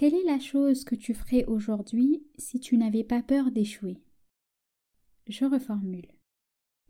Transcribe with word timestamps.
Quelle 0.00 0.14
est 0.14 0.24
la 0.24 0.38
chose 0.38 0.84
que 0.84 0.94
tu 0.94 1.12
ferais 1.12 1.44
aujourd'hui 1.44 2.22
si 2.38 2.58
tu 2.58 2.78
n'avais 2.78 3.04
pas 3.04 3.22
peur 3.22 3.50
d'échouer? 3.50 3.98
Je 5.26 5.44
reformule. 5.44 6.08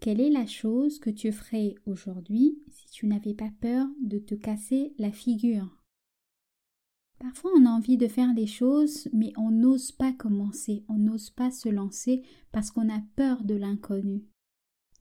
Quelle 0.00 0.20
est 0.20 0.30
la 0.30 0.46
chose 0.46 1.00
que 1.00 1.10
tu 1.10 1.32
ferais 1.32 1.74
aujourd'hui 1.86 2.62
si 2.68 2.88
tu 2.88 3.08
n'avais 3.08 3.34
pas 3.34 3.50
peur 3.60 3.88
de 4.00 4.18
te 4.20 4.36
casser 4.36 4.94
la 4.96 5.10
figure? 5.10 5.82
Parfois 7.18 7.50
on 7.56 7.66
a 7.66 7.70
envie 7.70 7.96
de 7.96 8.06
faire 8.06 8.32
des 8.32 8.46
choses 8.46 9.08
mais 9.12 9.32
on 9.36 9.50
n'ose 9.50 9.90
pas 9.90 10.12
commencer, 10.12 10.84
on 10.88 10.98
n'ose 10.98 11.30
pas 11.30 11.50
se 11.50 11.68
lancer 11.68 12.22
parce 12.52 12.70
qu'on 12.70 12.88
a 12.88 13.02
peur 13.16 13.42
de 13.42 13.56
l'inconnu. 13.56 14.22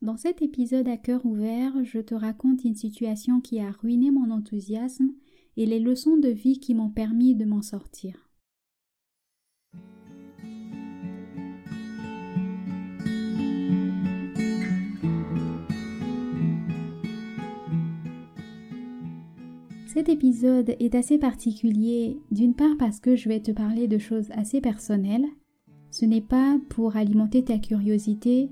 Dans 0.02 0.16
cet 0.16 0.42
épisode 0.42 0.88
à 0.88 0.96
cœur 0.96 1.24
ouvert, 1.24 1.84
je 1.84 2.00
te 2.00 2.16
raconte 2.16 2.64
une 2.64 2.74
situation 2.74 3.40
qui 3.40 3.60
a 3.60 3.70
ruiné 3.70 4.10
mon 4.10 4.32
enthousiasme 4.32 5.12
et 5.56 5.66
les 5.66 5.80
leçons 5.80 6.16
de 6.16 6.28
vie 6.28 6.58
qui 6.60 6.74
m'ont 6.74 6.90
permis 6.90 7.34
de 7.34 7.44
m'en 7.44 7.62
sortir. 7.62 8.30
Cet 19.92 20.08
épisode 20.08 20.76
est 20.78 20.94
assez 20.94 21.18
particulier, 21.18 22.20
d'une 22.30 22.54
part 22.54 22.76
parce 22.78 23.00
que 23.00 23.16
je 23.16 23.28
vais 23.28 23.40
te 23.40 23.50
parler 23.50 23.88
de 23.88 23.98
choses 23.98 24.30
assez 24.30 24.60
personnelles. 24.60 25.26
Ce 25.90 26.04
n'est 26.04 26.20
pas 26.20 26.58
pour 26.68 26.94
alimenter 26.94 27.42
ta 27.42 27.58
curiosité, 27.58 28.50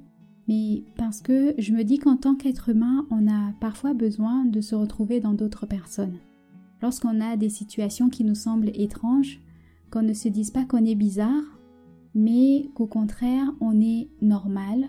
mais 0.48 0.83
parce 0.97 1.23
que 1.23 1.55
je 1.56 1.73
me 1.73 1.84
dis 1.84 1.98
qu'en 1.98 2.17
tant 2.17 2.34
qu'être 2.34 2.70
humain, 2.70 3.06
on 3.12 3.28
a 3.28 3.53
parfois 3.61 3.95
besoin 3.95 4.47
de 4.47 4.61
se 4.61 4.75
retrouver 4.75 5.20
dans 5.20 5.33
d'autres 5.33 5.67
personnes. 5.67 6.19
Lorsqu'on 6.80 7.20
a 7.20 7.37
des 7.37 7.48
situations 7.48 8.09
qui 8.09 8.24
nous 8.24 8.34
semblent 8.34 8.70
étranges, 8.74 9.41
qu'on 9.91 10.02
ne 10.02 10.12
se 10.12 10.28
dise 10.28 10.50
pas 10.50 10.64
qu'on 10.64 10.84
est 10.84 10.95
bizarre, 10.95 11.59
mais 12.14 12.69
qu'au 12.74 12.86
contraire 12.86 13.53
on 13.61 13.80
est 13.80 14.08
normal, 14.20 14.88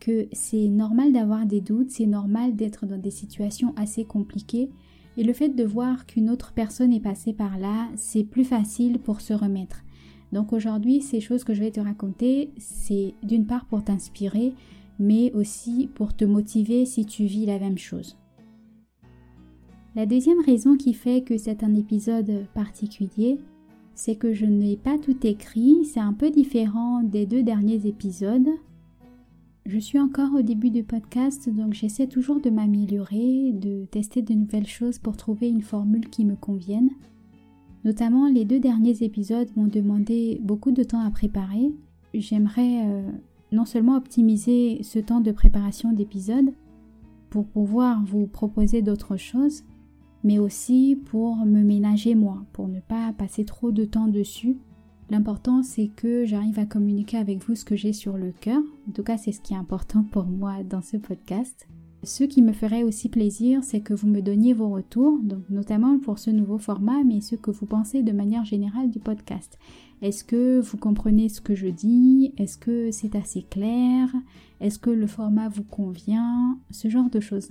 que 0.00 0.28
c'est 0.32 0.68
normal 0.68 1.12
d'avoir 1.12 1.46
des 1.46 1.60
doutes, 1.60 1.90
c'est 1.90 2.06
normal 2.06 2.56
d'être 2.56 2.86
dans 2.86 2.98
des 2.98 3.10
situations 3.10 3.74
assez 3.76 4.04
compliquées, 4.04 4.70
et 5.16 5.24
le 5.24 5.32
fait 5.32 5.48
de 5.48 5.64
voir 5.64 6.06
qu'une 6.06 6.30
autre 6.30 6.52
personne 6.52 6.92
est 6.92 7.00
passée 7.00 7.32
par 7.32 7.58
là, 7.58 7.88
c'est 7.96 8.24
plus 8.24 8.44
facile 8.44 9.00
pour 9.00 9.20
se 9.20 9.32
remettre. 9.32 9.82
Donc 10.32 10.52
aujourd'hui, 10.52 11.00
ces 11.00 11.20
choses 11.20 11.42
que 11.42 11.54
je 11.54 11.60
vais 11.60 11.70
te 11.70 11.80
raconter, 11.80 12.52
c'est 12.58 13.14
d'une 13.22 13.46
part 13.46 13.64
pour 13.64 13.82
t'inspirer, 13.82 14.52
mais 14.98 15.32
aussi 15.32 15.88
pour 15.94 16.14
te 16.14 16.24
motiver 16.24 16.84
si 16.84 17.06
tu 17.06 17.24
vis 17.24 17.46
la 17.46 17.58
même 17.58 17.78
chose. 17.78 18.17
La 19.96 20.06
deuxième 20.06 20.40
raison 20.40 20.76
qui 20.76 20.92
fait 20.92 21.22
que 21.22 21.38
c'est 21.38 21.64
un 21.64 21.74
épisode 21.74 22.46
particulier, 22.54 23.38
c'est 23.94 24.16
que 24.16 24.32
je 24.32 24.46
n'ai 24.46 24.76
pas 24.76 24.98
tout 24.98 25.26
écrit, 25.26 25.84
c'est 25.84 25.98
un 25.98 26.12
peu 26.12 26.30
différent 26.30 27.02
des 27.02 27.26
deux 27.26 27.42
derniers 27.42 27.86
épisodes. 27.86 28.48
Je 29.66 29.78
suis 29.78 29.98
encore 29.98 30.34
au 30.34 30.42
début 30.42 30.70
du 30.70 30.84
podcast, 30.84 31.50
donc 31.50 31.74
j'essaie 31.74 32.06
toujours 32.06 32.40
de 32.40 32.48
m'améliorer, 32.48 33.52
de 33.52 33.86
tester 33.86 34.22
de 34.22 34.34
nouvelles 34.34 34.66
choses 34.66 34.98
pour 34.98 35.16
trouver 35.16 35.48
une 35.48 35.62
formule 35.62 36.08
qui 36.08 36.24
me 36.24 36.36
convienne. 36.36 36.90
Notamment, 37.84 38.28
les 38.28 38.44
deux 38.44 38.60
derniers 38.60 39.02
épisodes 39.02 39.48
m'ont 39.56 39.66
demandé 39.66 40.38
beaucoup 40.42 40.70
de 40.70 40.82
temps 40.82 41.04
à 41.04 41.10
préparer. 41.10 41.72
J'aimerais 42.14 42.86
euh, 42.86 43.10
non 43.52 43.64
seulement 43.64 43.96
optimiser 43.96 44.82
ce 44.82 44.98
temps 44.98 45.20
de 45.20 45.32
préparation 45.32 45.92
d'épisodes 45.92 46.52
pour 47.30 47.46
pouvoir 47.46 48.04
vous 48.04 48.26
proposer 48.26 48.80
d'autres 48.82 49.16
choses, 49.16 49.64
mais 50.28 50.38
aussi 50.38 51.00
pour 51.06 51.36
me 51.36 51.62
ménager 51.62 52.14
moi, 52.14 52.44
pour 52.52 52.68
ne 52.68 52.80
pas 52.80 53.14
passer 53.14 53.46
trop 53.46 53.72
de 53.72 53.86
temps 53.86 54.08
dessus. 54.08 54.58
L'important 55.08 55.62
c'est 55.62 55.88
que 55.88 56.26
j'arrive 56.26 56.58
à 56.58 56.66
communiquer 56.66 57.16
avec 57.16 57.42
vous 57.42 57.54
ce 57.54 57.64
que 57.64 57.76
j'ai 57.76 57.94
sur 57.94 58.18
le 58.18 58.32
cœur. 58.32 58.60
En 58.86 58.92
tout 58.92 59.02
cas, 59.02 59.16
c'est 59.16 59.32
ce 59.32 59.40
qui 59.40 59.54
est 59.54 59.56
important 59.56 60.02
pour 60.02 60.26
moi 60.26 60.62
dans 60.68 60.82
ce 60.82 60.98
podcast. 60.98 61.66
Ce 62.02 62.24
qui 62.24 62.42
me 62.42 62.52
ferait 62.52 62.82
aussi 62.82 63.08
plaisir, 63.08 63.64
c'est 63.64 63.80
que 63.80 63.94
vous 63.94 64.06
me 64.06 64.20
donniez 64.20 64.52
vos 64.52 64.68
retours, 64.68 65.18
notamment 65.48 65.98
pour 65.98 66.18
ce 66.18 66.30
nouveau 66.30 66.58
format, 66.58 67.02
mais 67.04 67.22
ce 67.22 67.34
que 67.34 67.50
vous 67.50 67.64
pensez 67.64 68.02
de 68.02 68.12
manière 68.12 68.44
générale 68.44 68.90
du 68.90 68.98
podcast. 68.98 69.58
Est-ce 70.02 70.24
que 70.24 70.60
vous 70.60 70.76
comprenez 70.76 71.30
ce 71.30 71.40
que 71.40 71.54
je 71.54 71.68
dis? 71.68 72.34
Est-ce 72.36 72.58
que 72.58 72.90
c'est 72.90 73.16
assez 73.16 73.46
clair? 73.48 74.14
Est-ce 74.60 74.78
que 74.78 74.90
le 74.90 75.06
format 75.06 75.48
vous 75.48 75.64
convient? 75.64 76.58
Ce 76.70 76.88
genre 76.88 77.08
de 77.08 77.18
choses. 77.18 77.48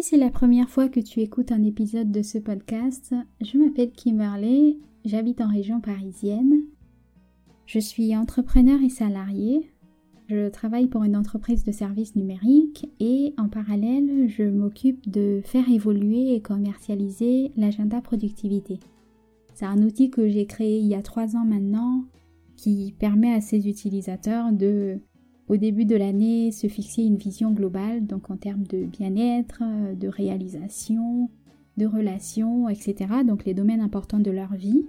Si 0.00 0.08
c'est 0.08 0.16
la 0.16 0.30
première 0.30 0.70
fois 0.70 0.88
que 0.88 0.98
tu 0.98 1.20
écoutes 1.20 1.52
un 1.52 1.62
épisode 1.62 2.10
de 2.10 2.22
ce 2.22 2.38
podcast, 2.38 3.14
je 3.42 3.58
m'appelle 3.58 3.92
Kimberley, 3.92 4.78
j'habite 5.04 5.42
en 5.42 5.46
région 5.46 5.82
parisienne. 5.82 6.62
Je 7.66 7.80
suis 7.80 8.16
entrepreneur 8.16 8.80
et 8.80 8.88
salarié, 8.88 9.70
je 10.30 10.48
travaille 10.48 10.86
pour 10.86 11.04
une 11.04 11.18
entreprise 11.18 11.64
de 11.64 11.72
services 11.72 12.16
numériques 12.16 12.88
et 12.98 13.34
en 13.36 13.50
parallèle, 13.50 14.26
je 14.26 14.44
m'occupe 14.44 15.10
de 15.10 15.42
faire 15.44 15.68
évoluer 15.68 16.34
et 16.34 16.40
commercialiser 16.40 17.52
l'agenda 17.58 18.00
productivité. 18.00 18.80
C'est 19.52 19.66
un 19.66 19.82
outil 19.82 20.08
que 20.08 20.30
j'ai 20.30 20.46
créé 20.46 20.78
il 20.78 20.86
y 20.86 20.94
a 20.94 21.02
trois 21.02 21.36
ans 21.36 21.44
maintenant 21.44 22.06
qui 22.56 22.94
permet 22.98 23.34
à 23.34 23.42
ses 23.42 23.68
utilisateurs 23.68 24.50
de, 24.50 24.98
au 25.50 25.56
début 25.56 25.84
de 25.84 25.96
l'année, 25.96 26.52
se 26.52 26.68
fixer 26.68 27.02
une 27.02 27.16
vision 27.16 27.50
globale, 27.50 28.06
donc 28.06 28.30
en 28.30 28.36
termes 28.36 28.62
de 28.62 28.84
bien-être, 28.84 29.64
de 29.96 30.06
réalisation, 30.06 31.28
de 31.76 31.86
relations, 31.86 32.68
etc. 32.68 32.94
Donc 33.26 33.44
les 33.44 33.52
domaines 33.52 33.80
importants 33.80 34.20
de 34.20 34.30
leur 34.30 34.54
vie. 34.54 34.86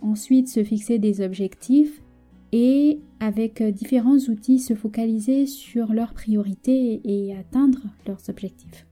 Ensuite, 0.00 0.48
se 0.48 0.64
fixer 0.64 0.98
des 0.98 1.20
objectifs 1.20 2.02
et 2.50 2.98
avec 3.20 3.60
euh, 3.60 3.70
différents 3.70 4.18
outils 4.18 4.58
se 4.58 4.74
focaliser 4.74 5.46
sur 5.46 5.92
leurs 5.92 6.14
priorités 6.14 7.00
et 7.04 7.36
atteindre 7.36 7.78
leurs 8.04 8.28
objectifs. 8.28 8.88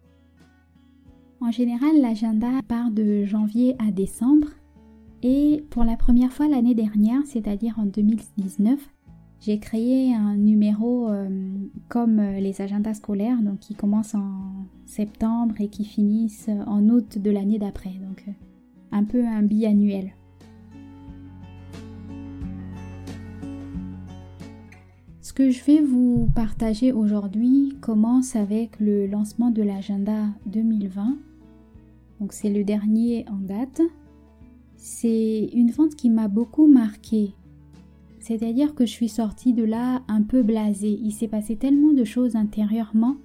En 1.41 1.50
général, 1.50 2.00
l'agenda 2.00 2.50
part 2.69 2.92
de 2.92 3.25
janvier 3.25 3.75
à 3.81 3.91
décembre 3.91 4.50
et 5.25 5.65
pour 5.71 5.82
la 5.82 5.97
première 5.97 6.32
fois 6.32 6.47
l'année 6.47 6.77
dernière, 6.77 7.22
c'est-à-dire 7.27 7.81
en 7.81 7.87
2019, 7.87 8.78
j'ai 9.41 9.59
créé 9.59 10.15
un 10.15 10.37
numéro 10.37 11.09
euh, 11.09 11.28
comme 11.89 12.19
euh, 12.19 12.41
les 12.41 12.61
agendas 12.61 12.95
scolaires, 12.95 13.41
donc 13.41 13.59
qui 13.61 13.75
commencent 13.75 14.15
en 14.15 14.67
septembre 14.87 15.55
et 15.61 15.69
qui 15.69 15.84
finissent 15.84 16.51
en 16.67 16.89
août 16.89 17.19
de 17.19 17.31
l'année 17.31 17.59
d'après, 17.59 17.95
donc 18.06 18.25
un 18.93 19.05
peu 19.05 19.25
un 19.25 19.43
biannuel. 19.43 20.12
Ce 25.23 25.33
que 25.33 25.51
je 25.51 25.65
vais 25.65 25.81
vous 25.81 26.28
partager 26.34 26.93
aujourd'hui 26.93 27.77
commence 27.81 28.37
avec 28.37 28.78
le 28.81 29.07
lancement 29.07 29.51
de 29.51 29.62
l'agenda 29.62 30.27
2020. 30.47 31.17
Donc 32.21 32.33
c'est 32.33 32.51
le 32.51 32.65
dernier 32.65 33.25
en 33.31 33.37
date. 33.37 33.81
C'est 34.77 35.49
une 35.55 35.71
vente 35.71 35.95
qui 35.95 36.11
m'a 36.11 36.28
beaucoup 36.28 36.67
marqué. 36.67 37.33
C'est-à-dire 38.20 38.75
que 38.75 38.86
je 38.86 38.91
suis 38.91 39.08
sortie 39.08 39.54
de 39.54 39.64
là 39.64 40.03
un 40.08 40.22
peu 40.22 40.42
blasée. 40.42 40.98
Il 41.03 41.12
s'est 41.12 41.28
passé 41.28 41.56
tellement 41.56 41.92
de 41.92 42.04
choses 42.04 42.36
intérieurement 42.36 43.16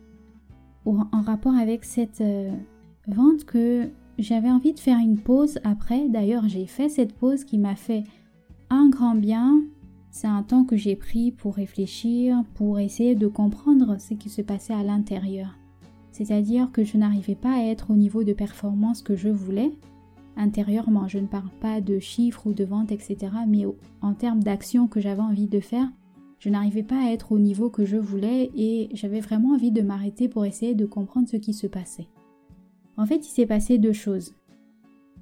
en 0.85 1.21
rapport 1.21 1.55
avec 1.55 1.83
cette 1.83 2.21
euh, 2.21 2.51
vente 3.07 3.43
que 3.45 3.89
j'avais 4.17 4.49
envie 4.49 4.73
de 4.73 4.79
faire 4.79 4.99
une 4.99 5.17
pause 5.17 5.59
après. 5.63 6.07
D'ailleurs, 6.09 6.47
j'ai 6.47 6.65
fait 6.65 6.89
cette 6.89 7.13
pause 7.13 7.43
qui 7.43 7.57
m'a 7.57 7.75
fait 7.75 8.03
un 8.69 8.89
grand 8.89 9.15
bien, 9.15 9.63
c'est 10.11 10.27
un 10.27 10.43
temps 10.43 10.63
que 10.63 10.77
j'ai 10.77 10.95
pris 10.95 11.31
pour 11.31 11.55
réfléchir, 11.55 12.43
pour 12.53 12.79
essayer 12.79 13.15
de 13.15 13.27
comprendre 13.27 13.99
ce 13.99 14.13
qui 14.13 14.29
se 14.29 14.41
passait 14.41 14.73
à 14.73 14.83
l'intérieur. 14.83 15.57
C'est-à-dire 16.11 16.71
que 16.71 16.83
je 16.83 16.97
n'arrivais 16.97 17.35
pas 17.35 17.53
à 17.53 17.63
être 17.63 17.91
au 17.91 17.95
niveau 17.95 18.23
de 18.23 18.31
performance 18.31 19.01
que 19.01 19.15
je 19.15 19.27
voulais 19.27 19.71
intérieurement. 20.37 21.07
Je 21.07 21.19
ne 21.19 21.27
parle 21.27 21.49
pas 21.61 21.81
de 21.81 21.99
chiffres 21.99 22.47
ou 22.47 22.53
de 22.53 22.63
ventes, 22.63 22.91
etc. 22.91 23.17
Mais 23.47 23.65
en 24.01 24.13
termes 24.13 24.43
d'action 24.43 24.87
que 24.87 24.99
j'avais 24.99 25.21
envie 25.21 25.47
de 25.47 25.59
faire, 25.59 25.89
je 26.39 26.49
n'arrivais 26.49 26.83
pas 26.83 27.05
à 27.05 27.11
être 27.11 27.31
au 27.31 27.39
niveau 27.39 27.69
que 27.69 27.85
je 27.85 27.97
voulais 27.97 28.51
et 28.55 28.89
j'avais 28.93 29.19
vraiment 29.19 29.53
envie 29.53 29.71
de 29.71 29.81
m'arrêter 29.81 30.27
pour 30.27 30.45
essayer 30.45 30.75
de 30.75 30.85
comprendre 30.85 31.27
ce 31.27 31.37
qui 31.37 31.53
se 31.53 31.67
passait. 31.67 32.07
En 32.97 33.05
fait, 33.05 33.27
il 33.27 33.31
s'est 33.31 33.45
passé 33.45 33.77
deux 33.77 33.93
choses. 33.93 34.33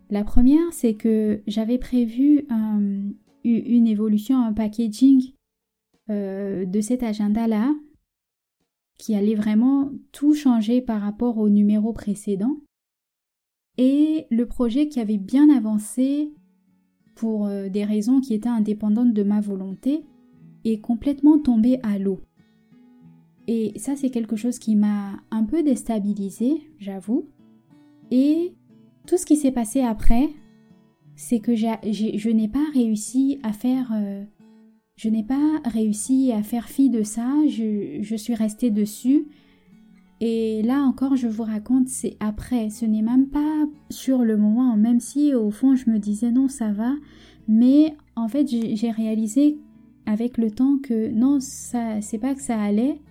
La 0.09 0.23
première, 0.23 0.71
c'est 0.71 0.93
que 0.93 1.41
j'avais 1.47 1.77
prévu 1.77 2.45
un, 2.49 3.11
une 3.43 3.87
évolution, 3.87 4.39
un 4.43 4.53
packaging 4.53 5.33
euh, 6.09 6.65
de 6.65 6.81
cet 6.81 7.03
agenda-là 7.03 7.73
qui 8.97 9.15
allait 9.15 9.35
vraiment 9.35 9.89
tout 10.11 10.33
changer 10.33 10.81
par 10.81 11.01
rapport 11.01 11.37
au 11.37 11.49
numéro 11.49 11.93
précédent. 11.93 12.57
Et 13.77 14.25
le 14.29 14.45
projet 14.45 14.87
qui 14.87 14.99
avait 14.99 15.17
bien 15.17 15.49
avancé 15.49 16.31
pour 17.15 17.47
euh, 17.47 17.69
des 17.69 17.83
raisons 17.83 18.21
qui 18.21 18.33
étaient 18.33 18.49
indépendantes 18.49 19.13
de 19.13 19.23
ma 19.23 19.41
volonté 19.41 20.03
est 20.65 20.79
complètement 20.79 21.39
tombé 21.39 21.79
à 21.83 21.97
l'eau. 21.97 22.21
Et 23.47 23.73
ça, 23.77 23.95
c'est 23.95 24.09
quelque 24.09 24.35
chose 24.35 24.59
qui 24.59 24.75
m'a 24.75 25.19
un 25.31 25.43
peu 25.43 25.63
déstabilisé, 25.63 26.61
j'avoue. 26.79 27.27
Et 28.11 28.53
tout 29.07 29.17
ce 29.17 29.25
qui 29.25 29.35
s'est 29.35 29.51
passé 29.51 29.81
après, 29.81 30.29
c'est 31.15 31.39
que 31.39 31.55
je 31.55 32.29
n'ai 32.29 32.47
pas 32.47 32.65
réussi 32.73 33.39
à 33.43 33.53
faire... 33.53 33.91
Euh, 33.93 34.23
je 34.95 35.09
n'ai 35.09 35.23
pas 35.23 35.59
réussi 35.65 36.31
à 36.31 36.43
faire 36.43 36.69
fi 36.69 36.91
de 36.91 37.01
ça, 37.01 37.33
je, 37.49 37.97
je 38.01 38.15
suis 38.15 38.35
restée 38.35 38.69
dessus. 38.69 39.25
Et 40.25 40.61
là 40.61 40.79
encore, 40.83 41.17
je 41.17 41.27
vous 41.27 41.43
raconte, 41.43 41.89
c'est 41.89 42.15
après, 42.21 42.69
ce 42.69 42.85
n'est 42.85 43.01
même 43.01 43.27
pas 43.27 43.65
sur 43.89 44.19
le 44.19 44.37
moment, 44.37 44.77
même 44.77 45.01
si 45.01 45.35
au 45.35 45.51
fond 45.51 45.75
je 45.75 45.89
me 45.89 45.99
disais 45.99 46.31
non, 46.31 46.47
ça 46.47 46.71
va. 46.71 46.93
Mais 47.49 47.93
en 48.15 48.29
fait, 48.29 48.47
j'ai 48.47 48.89
réalisé 48.89 49.57
avec 50.05 50.37
le 50.37 50.49
temps 50.49 50.77
que 50.81 51.09
non, 51.09 51.41
ça, 51.41 51.99
c'est 51.99 52.19
pas 52.19 52.35
que 52.35 52.41
ça 52.41 52.57
allait. 52.57 53.01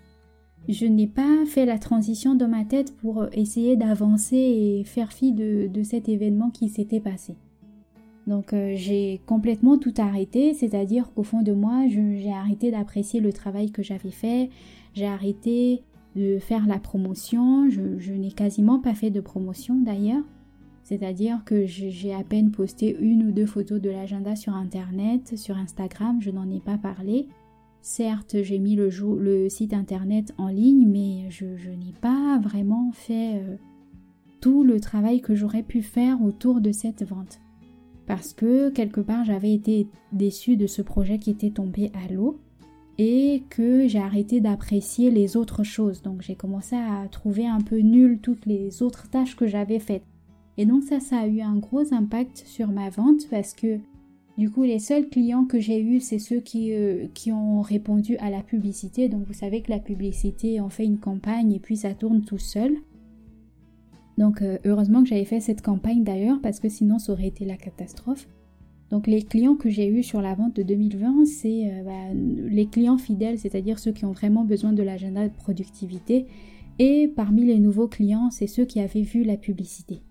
Je 0.70 0.86
n'ai 0.86 1.06
pas 1.06 1.44
fait 1.44 1.66
la 1.66 1.78
transition 1.78 2.34
dans 2.34 2.48
ma 2.48 2.64
tête 2.64 2.96
pour 2.96 3.26
essayer 3.34 3.76
d'avancer 3.76 4.36
et 4.36 4.82
faire 4.84 5.12
fi 5.12 5.32
de, 5.32 5.68
cet 5.82 6.08
événement 6.08 6.48
qui 6.48 6.70
s'était 6.70 7.00
passé. 7.00 7.36
Donc 8.26 8.54
euh, 8.54 8.72
j'ai 8.74 9.20
complètement 9.26 9.76
tout 9.76 9.92
arrêté, 9.98 10.54
c'est-à-dire 10.54 11.12
qu'au 11.12 11.24
fond 11.24 11.42
de 11.42 11.52
moi, 11.52 11.84
j'ai 11.90 12.32
arrêté 12.32 12.70
d'apprécier 12.70 13.20
le 13.20 13.34
travail 13.34 13.70
que 13.70 13.82
j'avais 13.82 14.12
fait, 14.12 14.48
j'ai 14.94 15.06
arrêté 15.06 15.82
de 16.16 16.38
faire 16.38 16.66
la 16.66 16.78
promotion, 16.78 17.68
je, 17.70 18.12
n'ai 18.12 18.32
quasiment 18.32 18.78
pas 18.78 18.94
fait 18.94 19.10
de 19.10 19.20
promotion 19.20 19.76
d'ailleurs, 19.76 20.24
c'est-à-dire 20.82 21.42
que 21.44 21.64
j'ai 21.66 22.12
à 22.12 22.24
peine 22.24 22.50
posté 22.50 22.96
une 23.00 23.28
ou 23.28 23.32
deux 23.32 23.46
photos 23.46 23.80
de 23.80 23.90
l'agenda 23.90 24.36
sur 24.36 24.54
Internet, 24.54 25.38
sur 25.38 25.56
Instagram, 25.56 26.20
je 26.20 26.30
n'en 26.30 26.50
ai 26.50 26.60
pas 26.60 26.76
parlé. 26.76 27.28
Certes, 27.80 28.36
j'ai 28.42 28.58
mis 28.58 28.76
le, 28.76 28.90
le, 29.18 29.48
site 29.48 29.74
Internet 29.74 30.34
en 30.38 30.48
ligne, 30.48 30.86
mais 30.86 31.30
je, 31.30 31.46
n'ai 31.46 31.94
pas 32.00 32.38
vraiment 32.38 32.92
fait 32.92 33.36
euh, 33.36 33.56
tout 34.40 34.62
le 34.64 34.80
travail 34.80 35.20
que 35.20 35.34
j'aurais 35.34 35.62
pu 35.62 35.82
faire 35.82 36.22
autour 36.22 36.60
de 36.60 36.72
cette 36.72 37.04
vente. 37.04 37.40
Parce 38.06 38.34
que 38.34 38.70
quelque 38.70 39.00
part, 39.00 39.24
j'avais 39.24 39.52
été 39.52 39.88
déçue 40.12 40.56
de 40.56 40.66
ce 40.66 40.82
projet 40.82 41.18
qui 41.18 41.30
était 41.30 41.50
tombé 41.50 41.90
à 41.94 42.12
l'eau 42.12 42.40
et 42.98 43.42
que 43.50 43.88
j'ai 43.88 43.98
arrêté 43.98 44.40
d'apprécier 44.40 45.10
les 45.10 45.36
autres 45.36 45.64
choses. 45.64 46.02
Donc 46.02 46.22
j'ai 46.22 46.34
commencé 46.34 46.76
à 46.76 47.08
trouver 47.10 47.46
un 47.46 47.60
peu 47.60 47.78
nul 47.78 48.18
toutes 48.20 48.46
les 48.46 48.82
autres 48.82 49.08
tâches 49.08 49.36
que 49.36 49.46
j'avais 49.46 49.78
faites. 49.78 50.04
Et 50.58 50.66
donc 50.66 50.82
ça, 50.82 51.00
ça 51.00 51.18
a 51.18 51.26
eu 51.26 51.40
un 51.40 51.56
gros 51.56 51.92
impact 51.92 52.44
sur 52.46 52.68
ma 52.68 52.90
vente 52.90 53.28
parce 53.30 53.54
que 53.54 53.78
du 54.38 54.50
coup, 54.50 54.62
les 54.62 54.78
seuls 54.78 55.08
clients 55.08 55.44
que 55.44 55.60
j'ai 55.60 55.80
eus, 55.80 56.00
c'est 56.00 56.18
ceux 56.18 56.40
qui, 56.40 56.72
euh, 56.72 57.06
qui 57.12 57.32
ont 57.32 57.60
répondu 57.60 58.16
à 58.16 58.30
la 58.30 58.42
publicité. 58.42 59.08
Donc 59.08 59.26
vous 59.26 59.34
savez 59.34 59.60
que 59.60 59.70
la 59.70 59.78
publicité, 59.78 60.60
on 60.60 60.70
fait 60.70 60.84
une 60.84 60.98
campagne 60.98 61.52
et 61.52 61.60
puis 61.60 61.76
ça 61.76 61.94
tourne 61.94 62.22
tout 62.22 62.38
seul. 62.38 62.76
Donc 64.18 64.42
euh, 64.42 64.58
heureusement 64.64 65.02
que 65.02 65.08
j'avais 65.08 65.24
fait 65.24 65.40
cette 65.40 65.62
campagne 65.62 66.04
d'ailleurs 66.04 66.40
parce 66.42 66.60
que 66.60 66.68
sinon 66.68 66.98
ça 66.98 67.12
aurait 67.12 67.28
été 67.28 67.44
la 67.44 67.56
catastrophe. 67.56 68.26
Donc 68.92 69.06
les 69.06 69.22
clients 69.22 69.56
que 69.56 69.70
j'ai 69.70 69.88
eus 69.88 70.02
sur 70.02 70.20
la 70.20 70.34
vente 70.34 70.54
de 70.54 70.62
2020, 70.62 71.24
c'est 71.24 71.66
euh, 71.66 71.82
bah, 71.82 72.12
les 72.14 72.66
clients 72.66 72.98
fidèles, 72.98 73.38
c'est-à-dire 73.38 73.78
ceux 73.78 73.90
qui 73.90 74.04
ont 74.04 74.12
vraiment 74.12 74.44
besoin 74.44 74.74
de 74.74 74.82
l'agenda 74.82 75.26
de 75.26 75.32
productivité. 75.34 76.26
Et 76.78 77.08
parmi 77.08 77.46
les 77.46 77.58
nouveaux 77.58 77.88
clients, 77.88 78.30
c'est 78.30 78.46
ceux 78.46 78.66
qui 78.66 78.80
avaient 78.80 79.00
vu 79.00 79.24
la 79.24 79.38
publicité. 79.38 80.02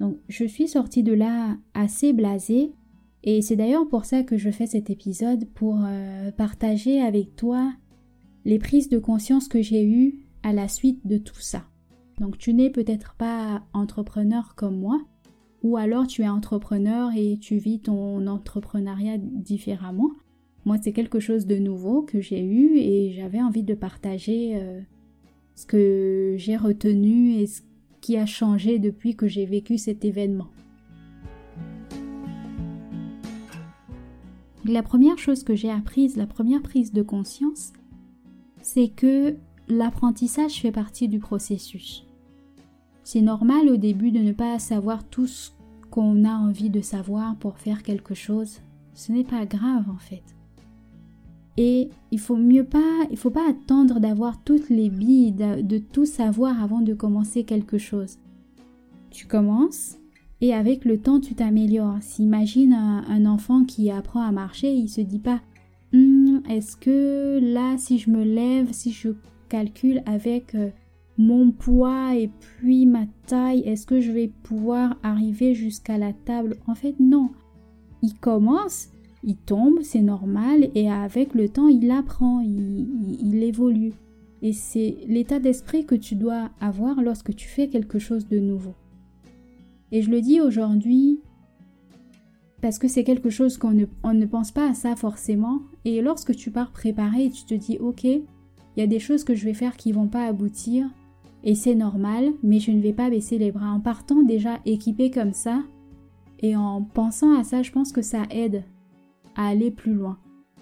Donc 0.00 0.18
je 0.28 0.44
suis 0.44 0.68
sortie 0.68 1.02
de 1.02 1.14
là 1.14 1.56
assez 1.72 2.12
blasée 2.12 2.72
et 3.24 3.40
c'est 3.40 3.56
d'ailleurs 3.56 3.88
pour 3.88 4.04
ça 4.04 4.22
que 4.22 4.36
je 4.36 4.50
fais 4.50 4.66
cet 4.66 4.90
épisode 4.90 5.46
pour 5.54 5.78
euh, 5.82 6.30
partager 6.32 7.00
avec 7.00 7.36
toi 7.36 7.72
les 8.44 8.58
prises 8.58 8.90
de 8.90 8.98
conscience 8.98 9.48
que 9.48 9.62
j'ai 9.62 9.82
eues 9.82 10.26
à 10.42 10.52
la 10.52 10.68
suite 10.68 11.06
de 11.06 11.16
tout 11.16 11.40
ça. 11.40 11.64
Donc 12.20 12.36
tu 12.36 12.52
n'es 12.52 12.68
peut-être 12.68 13.14
pas 13.14 13.62
entrepreneur 13.72 14.54
comme 14.56 14.78
moi 14.78 15.00
ou 15.66 15.76
alors 15.76 16.06
tu 16.06 16.22
es 16.22 16.28
entrepreneur 16.28 17.10
et 17.16 17.38
tu 17.40 17.56
vis 17.56 17.80
ton 17.80 18.24
entrepreneuriat 18.28 19.18
différemment. 19.18 20.10
Moi 20.64 20.76
c'est 20.80 20.92
quelque 20.92 21.18
chose 21.18 21.46
de 21.46 21.56
nouveau 21.56 22.02
que 22.02 22.20
j'ai 22.20 22.44
eu 22.44 22.76
et 22.76 23.12
j'avais 23.12 23.42
envie 23.42 23.64
de 23.64 23.74
partager 23.74 24.52
euh, 24.54 24.80
ce 25.56 25.66
que 25.66 26.34
j'ai 26.38 26.56
retenu 26.56 27.32
et 27.32 27.46
ce 27.46 27.62
qui 28.00 28.16
a 28.16 28.26
changé 28.26 28.78
depuis 28.78 29.16
que 29.16 29.26
j'ai 29.26 29.44
vécu 29.44 29.76
cet 29.76 30.04
événement. 30.04 30.48
La 34.64 34.84
première 34.84 35.18
chose 35.18 35.42
que 35.42 35.56
j'ai 35.56 35.70
apprise, 35.70 36.16
la 36.16 36.26
première 36.26 36.62
prise 36.62 36.92
de 36.92 37.02
conscience, 37.02 37.72
c'est 38.62 38.88
que 38.88 39.36
l'apprentissage 39.68 40.60
fait 40.60 40.72
partie 40.72 41.08
du 41.08 41.18
processus. 41.18 42.04
C'est 43.04 43.20
normal 43.20 43.68
au 43.68 43.76
début 43.76 44.10
de 44.10 44.18
ne 44.18 44.32
pas 44.32 44.58
savoir 44.58 45.04
tout 45.04 45.28
ce 45.28 45.50
qu'on 45.96 46.26
a 46.26 46.34
envie 46.34 46.68
de 46.68 46.82
savoir 46.82 47.36
pour 47.36 47.56
faire 47.56 47.82
quelque 47.82 48.12
chose. 48.12 48.60
Ce 48.92 49.12
n'est 49.12 49.24
pas 49.24 49.46
grave 49.46 49.84
en 49.88 49.96
fait. 49.96 50.22
Et 51.56 51.88
il 52.10 52.20
faut 52.20 52.36
mieux 52.36 52.64
pas, 52.64 53.06
il 53.10 53.16
faut 53.16 53.30
pas 53.30 53.48
attendre 53.48 53.98
d'avoir 53.98 54.44
toutes 54.44 54.68
les 54.68 54.90
billes, 54.90 55.32
de, 55.32 55.78
tout 55.78 56.04
savoir 56.04 56.62
avant 56.62 56.82
de 56.82 56.92
commencer 56.92 57.44
quelque 57.44 57.78
chose. 57.78 58.18
Tu 59.10 59.26
commences 59.26 59.96
et 60.42 60.52
avec 60.52 60.84
le 60.84 60.98
temps 60.98 61.18
tu 61.18 61.34
t'améliores. 61.34 62.02
S'imagine 62.02 62.74
un, 62.74 63.24
enfant 63.24 63.64
qui 63.64 63.90
apprend 63.90 64.20
à 64.20 64.32
marcher, 64.32 64.74
il 64.74 64.90
se 64.90 65.00
dit 65.00 65.18
pas 65.18 65.40
hum, 65.94 66.42
est-ce 66.50 66.76
que 66.76 67.40
là 67.40 67.78
si 67.78 67.98
je 67.98 68.10
me 68.10 68.22
lève, 68.22 68.70
si 68.72 68.92
je 68.92 69.08
calcule 69.48 70.02
avec 70.04 70.54
euh, 70.54 70.68
mon 71.18 71.50
poids 71.50 72.14
et 72.16 72.28
puis 72.28 72.86
ma 72.86 73.06
taille, 73.26 73.60
est-ce 73.60 73.86
que 73.86 74.00
je 74.00 74.12
vais 74.12 74.30
pouvoir 74.42 74.96
arriver 75.02 75.54
jusqu'à 75.54 75.98
la 75.98 76.12
table? 76.12 76.56
En 76.66 76.74
fait 76.74 76.94
non. 77.00 77.30
Il 78.02 78.14
commence 78.14 78.90
il 79.26 79.36
tombe, 79.36 79.80
c'est 79.82 80.02
normal, 80.02 80.70
et 80.76 80.88
avec 80.88 81.34
le 81.34 81.48
temps, 81.48 81.66
il 81.66 81.90
apprend, 81.90 82.40
il, 82.40 83.42
évolue. 83.42 83.92
Et 84.40 84.52
c'est 84.52 84.98
l'état 85.08 85.40
d'esprit 85.40 85.84
que 85.84 85.96
tu 85.96 86.14
dois 86.14 86.50
avoir 86.60 87.02
lorsque 87.02 87.34
tu 87.34 87.48
fais 87.48 87.68
quelque 87.68 87.98
chose 87.98 88.28
de 88.28 88.38
nouveau. 88.38 88.74
Et 89.90 90.02
je 90.02 90.10
le 90.10 90.20
dis 90.20 90.40
aujourd'hui 90.40 91.20
parce 92.60 92.78
que 92.78 92.88
c'est 92.88 93.04
quelque 93.04 93.30
chose 93.30 93.58
qu'on 93.58 93.72
ne, 93.72 93.86
ne 94.12 94.26
pense 94.26 94.50
pas 94.50 94.70
à 94.70 94.74
ça 94.74 94.94
forcément. 94.96 95.60
Et 95.84 96.00
lorsque 96.02 96.34
tu 96.34 96.50
pars 96.50 96.70
préparer, 96.70 97.30
tu 97.30 97.44
te 97.44 97.54
dis, 97.54 97.78
ok, 97.78 98.04
il 98.04 98.24
y 98.76 98.82
a 98.82 98.86
des 98.86 99.00
choses 99.00 99.24
que 99.24 99.34
je 99.34 99.44
vais 99.44 99.54
faire 99.54 99.76
qui 99.76 99.92
vont 99.92 100.08
pas 100.08 100.26
aboutir, 100.26 100.88
et 101.44 101.54
c'est 101.54 101.74
normal, 101.74 102.32
mais 102.42 102.58
je 102.58 102.70
ne 102.72 102.80
vais 102.80 102.92
pas 102.92 103.10
baisser 103.10 103.38
les 103.38 103.52
bras. 103.52 103.70
En 103.70 103.80
partant 103.80 104.22
déjà 104.22 104.58
équipé 104.64 105.10
comme 105.10 105.32
ça, 105.32 105.62
et 106.40 106.56
en 106.56 106.82
pensant 106.82 107.38
à 107.38 107.44
ça, 107.44 107.62
je 107.62 107.72
pense 107.72 107.92
que 107.92 108.02
ça 108.02 108.24
aide 108.30 108.64
à 109.34 109.48
aller 109.48 109.70
plus 109.70 109.94
loin. 109.94 110.18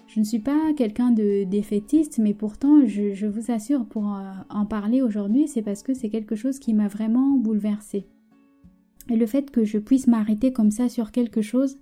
Je 0.07 0.19
ne 0.19 0.25
suis 0.25 0.39
pas 0.39 0.73
quelqu'un 0.77 1.11
de 1.11 1.43
défaitiste, 1.45 2.19
mais 2.19 2.33
pourtant, 2.33 2.85
je, 2.85 3.25
vous 3.25 3.51
assure, 3.51 3.85
pour 3.85 4.15
euh, 4.15 4.31
en 4.49 4.65
parler 4.65 5.01
aujourd'hui, 5.01 5.47
c'est 5.47 5.63
parce 5.63 5.81
que 5.81 5.93
c'est 5.93 6.09
quelque 6.09 6.35
chose 6.35 6.59
qui 6.59 6.73
m'a 6.73 6.87
vraiment 6.87 7.37
bouleversée. 7.37 8.07
Et 9.09 9.15
le 9.15 9.25
fait 9.25 9.51
que 9.51 9.63
je 9.63 9.77
puisse 9.77 10.07
m'arrêter 10.07 10.53
comme 10.53 10.71
ça 10.71 10.89
sur 10.89 11.11
quelque 11.11 11.41
chose, 11.41 11.77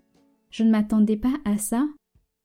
je 0.50 0.64
ne 0.64 0.72
m'attendais 0.72 1.18
pas 1.18 1.34
à 1.46 1.58
ça. 1.58 1.88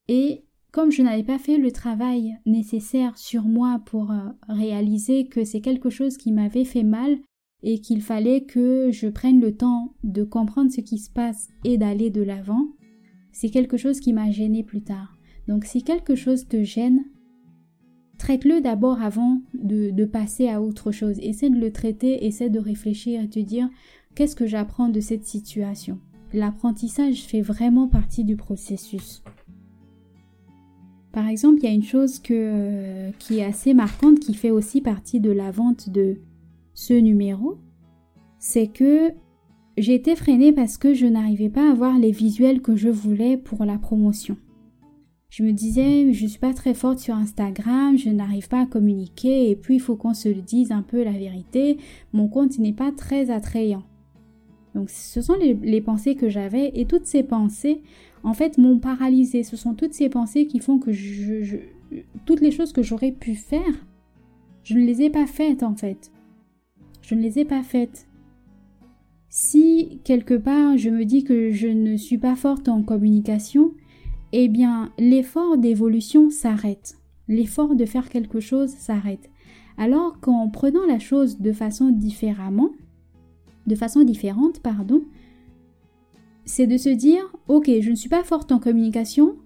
Et 0.08 0.44
comme 0.72 0.90
je 0.90 1.02
n'avais 1.02 1.22
pas 1.22 1.38
fait 1.38 1.58
le 1.58 1.72
travail 1.72 2.38
nécessaire 2.46 3.16
sur 3.16 3.44
moi 3.44 3.80
pour 3.86 4.10
euh, 4.10 4.28
réaliser 4.48 5.26
que 5.26 5.44
c'est 5.44 5.60
quelque 5.60 5.90
chose 5.90 6.16
qui 6.16 6.32
m'avait 6.32 6.64
fait 6.64 6.82
mal 6.82 7.18
et 7.62 7.80
qu'il 7.80 8.02
fallait 8.02 8.42
que 8.42 8.90
je 8.92 9.08
prenne 9.08 9.40
le 9.40 9.56
temps 9.56 9.94
de 10.04 10.22
comprendre 10.24 10.70
ce 10.70 10.80
qui 10.80 10.98
se 10.98 11.10
passe 11.10 11.48
et 11.64 11.78
d'aller 11.78 12.10
de 12.10 12.22
l'avant, 12.22 12.68
c'est 13.32 13.50
quelque 13.50 13.76
chose 13.76 14.00
qui 14.00 14.12
m'a 14.12 14.30
gêné 14.30 14.62
plus 14.62 14.82
tard. 14.82 15.16
Donc 15.48 15.64
si 15.64 15.82
quelque 15.82 16.14
chose 16.14 16.46
te 16.46 16.62
gêne, 16.62 17.04
traite-le 18.18 18.60
d'abord 18.60 19.00
avant 19.00 19.40
de, 19.54 20.04
passer 20.04 20.48
à 20.48 20.60
autre 20.60 20.92
chose. 20.92 21.18
Essaie 21.20 21.50
de 21.50 21.58
le 21.58 21.72
traiter, 21.72 22.26
essaie 22.26 22.50
de 22.50 22.58
réfléchir 22.58 23.22
et 23.22 23.28
te 23.28 23.40
dire 23.40 23.68
qu'est-ce 24.14 24.36
que 24.36 24.46
j'apprends 24.46 24.88
de 24.88 25.00
cette 25.00 25.24
situation? 25.24 25.98
L'apprentissage 26.32 27.22
fait 27.22 27.40
vraiment 27.40 27.88
partie 27.88 28.24
du 28.24 28.36
processus. 28.36 29.22
Par 31.12 31.28
exemple, 31.28 31.58
il 31.58 31.64
y 31.64 31.68
a 31.68 31.74
une 31.74 31.82
chose 31.82 32.18
que, 32.18 33.10
qui 33.18 33.38
est 33.38 33.44
assez 33.44 33.74
marquante, 33.74 34.20
qui 34.20 34.34
fait 34.34 34.50
aussi 34.50 34.80
partie 34.80 35.20
de 35.20 35.30
la 35.30 35.50
vente 35.50 35.88
de 35.90 36.18
ce 36.74 36.94
numéro, 36.94 37.58
c'est 38.38 38.68
que 38.68 39.12
j'ai 39.76 39.94
été 39.94 40.16
freinée 40.16 40.52
parce 40.52 40.76
que 40.76 40.94
je 40.94 41.06
n'arrivais 41.06 41.48
pas 41.48 41.68
à 41.68 41.72
avoir 41.72 41.98
les 41.98 42.10
visuels 42.10 42.60
que 42.60 42.76
je 42.76 42.88
voulais 42.88 43.36
pour 43.36 43.64
la 43.64 43.78
promotion. 43.78 44.36
Je 45.30 45.42
me 45.42 45.52
disais, 45.52 46.12
je 46.12 46.26
suis 46.26 46.38
pas 46.38 46.54
très 46.54 46.72
forte 46.72 46.98
sur 46.98 47.14
Instagram, 47.14 47.98
je 47.98 48.08
n'arrive 48.08 48.48
pas 48.48 48.62
à 48.62 48.66
communiquer 48.66 49.50
et 49.50 49.56
puis 49.56 49.76
il 49.76 49.80
faut 49.80 49.96
qu'on 49.96 50.14
se 50.14 50.28
le 50.28 50.40
dise 50.40 50.72
un 50.72 50.82
peu 50.82 51.04
la 51.04 51.12
vérité, 51.12 51.76
mon 52.12 52.28
compte 52.28 52.58
n'est 52.58 52.72
pas 52.72 52.92
très 52.92 53.30
attrayant. 53.30 53.82
Donc 54.74 54.90
ce 54.90 55.20
sont 55.20 55.34
les, 55.34 55.80
pensées 55.80 56.14
que 56.14 56.28
j'avais 56.28 56.70
et 56.74 56.86
toutes 56.86 57.06
ces 57.06 57.22
pensées 57.22 57.82
en 58.22 58.34
fait 58.34 58.58
m'ont 58.58 58.78
paralysée. 58.78 59.42
Ce 59.42 59.56
sont 59.56 59.74
toutes 59.74 59.94
ces 59.94 60.08
pensées 60.08 60.46
qui 60.46 60.60
font 60.60 60.78
que 60.78 60.92
je, 60.92 61.56
toutes 62.26 62.40
les 62.40 62.50
choses 62.50 62.72
que 62.72 62.82
j'aurais 62.82 63.12
pu 63.12 63.34
faire, 63.34 63.86
je 64.62 64.74
ne 64.74 64.84
les 64.84 65.02
ai 65.02 65.10
pas 65.10 65.26
faites 65.26 65.62
en 65.62 65.74
fait. 65.74 66.10
Je 67.02 67.14
ne 67.14 67.22
les 67.22 67.38
ai 67.38 67.44
pas 67.44 67.62
faites. 67.62 68.06
Si 69.30 70.00
quelque 70.04 70.34
part 70.34 70.76
je 70.76 70.90
me 70.90 71.04
dis 71.04 71.24
que 71.24 71.50
je 71.50 71.68
ne 71.68 71.96
suis 71.96 72.18
pas 72.18 72.36
forte 72.36 72.68
en 72.68 72.82
communication, 72.82 73.72
eh 74.32 74.48
bien 74.48 74.92
l'effort 74.98 75.58
d'évolution 75.58 76.30
s'arrête. 76.30 76.98
L'effort 77.28 77.74
de 77.74 77.84
faire 77.84 78.08
quelque 78.08 78.40
chose 78.40 78.70
s'arrête. 78.70 79.30
Alors 79.76 80.18
qu'en 80.20 80.48
prenant 80.48 80.84
la 80.86 80.98
chose 80.98 81.38
de 81.38 81.52
façon 81.52 81.90
différemment, 81.90 82.70
de 83.66 83.74
façon 83.74 84.02
différente, 84.02 84.60
pardon, 84.60 85.02
c'est 86.48 86.66
de 86.66 86.78
se 86.78 86.88
dire 86.88 87.22
ok, 87.46 87.70
je 87.80 87.90
ne 87.90 87.94
suis 87.94 88.08
pas 88.08 88.24
forte 88.24 88.50
en 88.52 88.58
communication, 88.58 89.36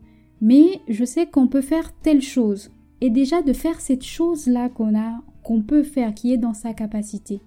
mais 0.41 0.81
je 0.89 1.05
sais 1.05 1.27
qu'on 1.27 1.49
peut 1.49 1.61
faire 1.61 1.93
telle 2.01 2.23
chose. 2.23 2.71
Et 3.01 3.11
déjà 3.11 3.43
de 3.43 3.53
faire 3.53 3.81
cette 3.81 4.05
chose-là 4.05 4.69
qu'on 4.69 4.97
a, 4.97 5.21
qu'on 5.43 5.63
peut 5.63 5.83
faire, 5.83 6.15
qui 6.15 6.33
est 6.33 6.39
dans 6.39 6.55
sa 6.55 6.73
capacité. 6.73 7.41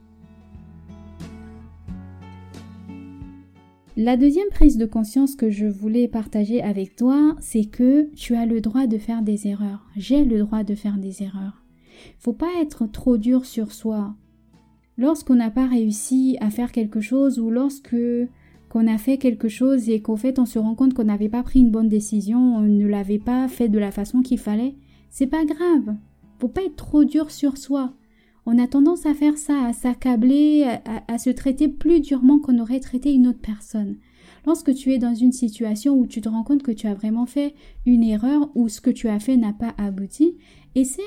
La 3.96 4.18
deuxième 4.18 4.50
prise 4.50 4.76
de 4.76 4.86
conscience 4.86 5.38
que 5.38 5.50
je 5.50 5.68
voulais 5.68 6.10
partager 6.10 6.62
avec 6.62 6.98
toi, 6.98 7.38
c'est 7.40 7.64
que 7.64 8.14
tu 8.14 8.36
as 8.36 8.46
le 8.46 8.60
droit 8.60 8.88
de 8.88 8.98
faire 8.98 9.22
des 9.22 9.48
erreurs. 9.48 9.88
J'ai 9.96 10.26
le 10.26 10.40
droit 10.40 10.66
de 10.66 10.76
faire 10.76 10.98
des 10.98 11.24
erreurs. 11.24 11.64
Faut 12.20 12.34
pas 12.34 12.52
être 12.62 12.88
trop 12.88 13.16
dur 13.18 13.46
sur 13.46 13.72
soi. 13.72 14.16
Lorsqu'on 14.98 15.36
n'a 15.36 15.50
pas 15.50 15.68
réussi 15.68 16.36
à 16.42 16.50
faire 16.50 16.74
quelque 16.74 17.00
chose 17.00 17.40
ou 17.40 17.50
lorsque 17.50 17.96
qu'on 18.75 18.88
a 18.88 18.98
fait 18.98 19.17
quelque 19.17 19.48
chose 19.48 19.88
et 19.88 20.01
qu'au 20.01 20.17
fait 20.17 20.38
on 20.38 20.46
se 20.46 20.60
rend 20.60 20.75
compte 20.75 20.94
qu'on 20.94 21.05
n'avait 21.05 21.29
pas 21.29 21.44
pris 21.44 21.62
une 21.62 21.72
bonne 21.72 21.88
décision, 21.88 22.58
on 22.58 22.60
ne 22.60 22.86
l'avait 22.86 23.20
pas 23.20 23.48
fait 23.48 23.70
de 23.70 23.79
la 23.79 23.89
façon 23.89 24.22
qu'il 24.22 24.38
fallait, 24.38 24.75
c'est 25.10 25.27
pas 25.27 25.46
grave. 25.46 25.96
Faut 26.39 26.50
pas 26.50 26.65
être 26.65 26.75
trop 26.75 27.05
dur 27.05 27.32
sur 27.32 27.58
soi. 27.58 27.94
On 28.46 28.60
a 28.60 28.67
tendance 28.67 29.05
à 29.05 29.13
faire 29.13 29.38
ça, 29.38 29.63
à 29.63 29.72
s'accabler, 29.72 30.65
à, 31.08 31.17
se 31.17 31.29
traiter 31.29 31.70
plus 31.70 32.01
durement 32.01 32.38
qu'on 32.38 32.60
aurait 32.60 32.82
traité 32.82 33.13
une 33.13 33.27
autre 33.27 33.39
personne. 33.39 33.96
Lorsque 34.46 34.74
tu 34.74 34.91
es 34.91 34.98
dans 34.98 35.15
une 35.15 35.32
situation 35.32 35.98
où 35.98 36.05
tu 36.05 36.20
te 36.20 36.27
rends 36.27 36.44
compte 36.44 36.62
que 36.62 36.74
tu 36.74 36.88
as 36.88 36.96
vraiment 36.96 37.25
fait 37.25 37.55
une 37.86 38.03
erreur 38.03 38.51
ou 38.55 38.67
ce 38.67 38.82
que 38.82 38.89
tu 38.89 39.08
as 39.08 39.22
fait 39.22 39.38
n'a 39.38 39.53
pas 39.53 39.74
abouti, 39.77 40.36
essaie 40.75 41.01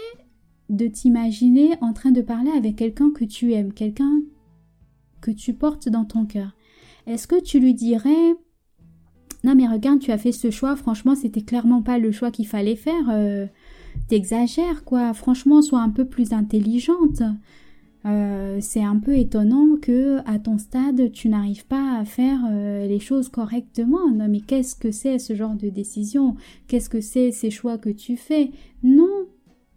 de 0.71 0.87
t'imaginer 0.87 1.73
en 1.83 1.93
train 1.93 2.13
de 2.13 2.23
parler 2.23 2.51
avec 2.53 2.77
quelqu'un 2.77 3.11
que 3.11 3.27
tu 3.27 3.53
aimes, 3.53 3.75
quelqu'un 3.75 4.23
que 5.21 5.31
tu 5.31 5.53
portes 5.53 5.91
dans 5.91 6.07
ton 6.07 6.25
cœur. 6.25 6.55
Est-ce 7.09 7.27
que 7.27 7.41
tu 7.43 7.59
lui 7.59 7.75
dirais 7.75 8.35
non 9.45 9.55
mais 9.55 9.69
regarde, 9.69 10.01
tu 10.01 10.11
as 10.11 10.19
fait 10.19 10.33
ce 10.33 10.51
choix, 10.51 10.75
franchement 10.75 11.15
c'était 11.15 11.43
clairement 11.43 11.81
pas 11.81 11.99
le 11.99 12.11
choix 12.11 12.33
qu'il 12.33 12.49
fallait 12.49 12.75
faire. 12.75 13.09
Euh, 13.09 13.47
t'exagères, 14.09 14.85
quoi. 14.85 15.13
Franchement, 15.15 15.63
sois 15.63 15.81
un 15.81 15.91
peu 15.91 16.05
plus 16.05 16.33
intelligente. 16.33 17.23
Euh, 18.07 18.59
c'est 18.61 18.83
un 18.83 18.97
peu 18.97 19.17
étonnant 19.17 19.77
que 19.83 20.19
à 20.25 20.39
ton 20.39 20.57
stade 20.57 21.11
tu 21.11 21.29
n'arrives 21.29 21.67
pas 21.67 21.99
à 21.99 22.05
faire 22.05 22.41
euh, 22.49 22.87
les 22.87 23.01
choses 23.01 23.29
correctement. 23.29 24.11
Non, 24.11 24.29
mais 24.29 24.41
qu'est-ce 24.41 24.77
que 24.77 24.93
c'est 24.93 25.19
ce 25.19 25.35
genre 25.35 25.57
de 25.57 25.69
décision? 25.69 26.37
Qu'est-ce 26.69 26.89
que 26.89 27.01
c'est 27.01 27.33
ces 27.33 27.51
choix 27.51 27.77
que 27.77 27.91
tu 27.91 28.17
fais? 28.17 28.51
Non, 28.83 29.27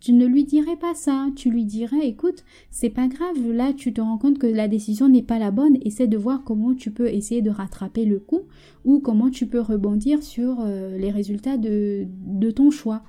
tu 0.02 0.14
ne 0.14 0.26
lui 0.26 0.44
dirais 0.44 0.78
pas 0.78 0.96
ça. 0.96 1.28
Tu 1.36 1.52
lui 1.52 1.64
dirais, 1.64 2.08
écoute, 2.08 2.44
c'est 2.72 2.90
pas 2.90 3.08
grave. 3.08 3.52
Là, 3.52 3.72
tu 3.72 3.94
te 3.94 4.02
rends 4.02 4.18
compte 4.18 4.40
que 4.40 4.48
la 4.48 4.68
décision 4.68 5.08
n'est 5.08 5.22
pas 5.22 5.38
la 5.38 5.52
bonne. 5.52 5.78
Essaie 5.84 6.08
de 6.08 6.18
voir 6.18 6.44
comment 6.44 6.74
tu 6.74 6.90
peux 6.90 7.08
essayer 7.08 7.44
de 7.44 7.52
rattraper 7.52 8.04
le 8.04 8.20
coup 8.20 8.42
ou 8.84 9.00
comment 9.00 9.30
tu 9.30 9.46
peux 9.46 9.62
rebondir 9.62 10.24
sur 10.24 10.58
euh, 10.60 10.98
les 10.98 11.12
résultats 11.12 11.58
de, 11.58 12.08
ton 12.56 12.72
choix. 12.72 13.04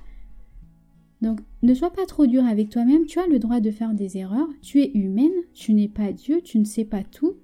Donc 1.21 1.39
ne 1.63 1.73
sois 1.73 1.91
pas 1.91 2.05
trop 2.05 2.27
dur 2.27 2.45
avec 2.45 2.69
toi-même, 2.69 3.05
tu 3.05 3.17
as 3.17 3.27
le 3.27 3.39
droit 3.39 3.59
de 3.59 3.71
faire 3.71 3.93
des 3.93 4.17
erreurs, 4.17 4.49
tu 4.61 4.81
es 4.81 4.91
humaine, 4.93 5.31
tu 5.53 5.73
n'es 5.73 5.87
pas 5.87 6.11
Dieu, 6.11 6.41
tu 6.43 6.59
ne 6.59 6.65
sais 6.65 6.85
pas 6.85 7.03
tout, 7.03 7.35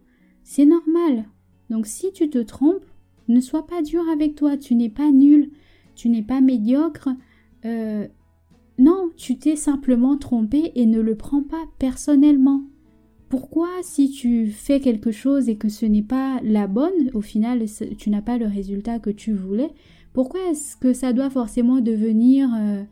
c'est 0.44 0.66
normal. 0.66 1.26
Donc 1.70 1.88
si 1.88 2.12
tu 2.12 2.30
te 2.30 2.40
trompes, 2.40 2.86
ne 3.30 3.40
sois 3.40 3.66
pas 3.66 3.82
dur 3.82 4.04
avec 4.12 4.36
toi, 4.36 4.58
tu 4.58 4.76
n'es 4.76 4.90
pas 4.90 5.12
nul, 5.12 5.50
tu 5.96 6.10
n'es 6.10 6.22
pas 6.22 6.42
médiocre. 6.42 7.10
Euh, 7.66 8.08
non, 8.80 9.10
tu 9.18 9.38
t'es 9.38 9.56
simplement 9.56 10.18
trompé 10.18 10.72
et 10.76 10.86
ne 10.86 11.02
le 11.02 11.16
prends 11.16 11.44
pas 11.44 11.66
personnellement. 11.78 12.64
Pourquoi 13.28 13.68
si 13.84 14.10
tu 14.10 14.48
fais 14.48 14.80
quelque 14.80 15.12
chose 15.12 15.50
et 15.50 15.58
que 15.58 15.70
ce 15.70 15.86
n'est 15.86 16.02
pas 16.02 16.40
la 16.44 16.66
bonne, 16.66 17.12
au 17.14 17.22
final 17.22 17.66
tu 17.98 18.10
n'as 18.10 18.22
pas 18.22 18.38
le 18.38 18.48
résultat 18.48 19.00
que 19.00 19.12
tu 19.12 19.34
voulais, 19.34 19.70
pourquoi 20.14 20.40
est-ce 20.50 20.76
que 20.76 20.94
ça 20.94 21.14
doit 21.14 21.30
forcément 21.30 21.82
devenir... 21.82 22.50
Euh, 22.56 22.84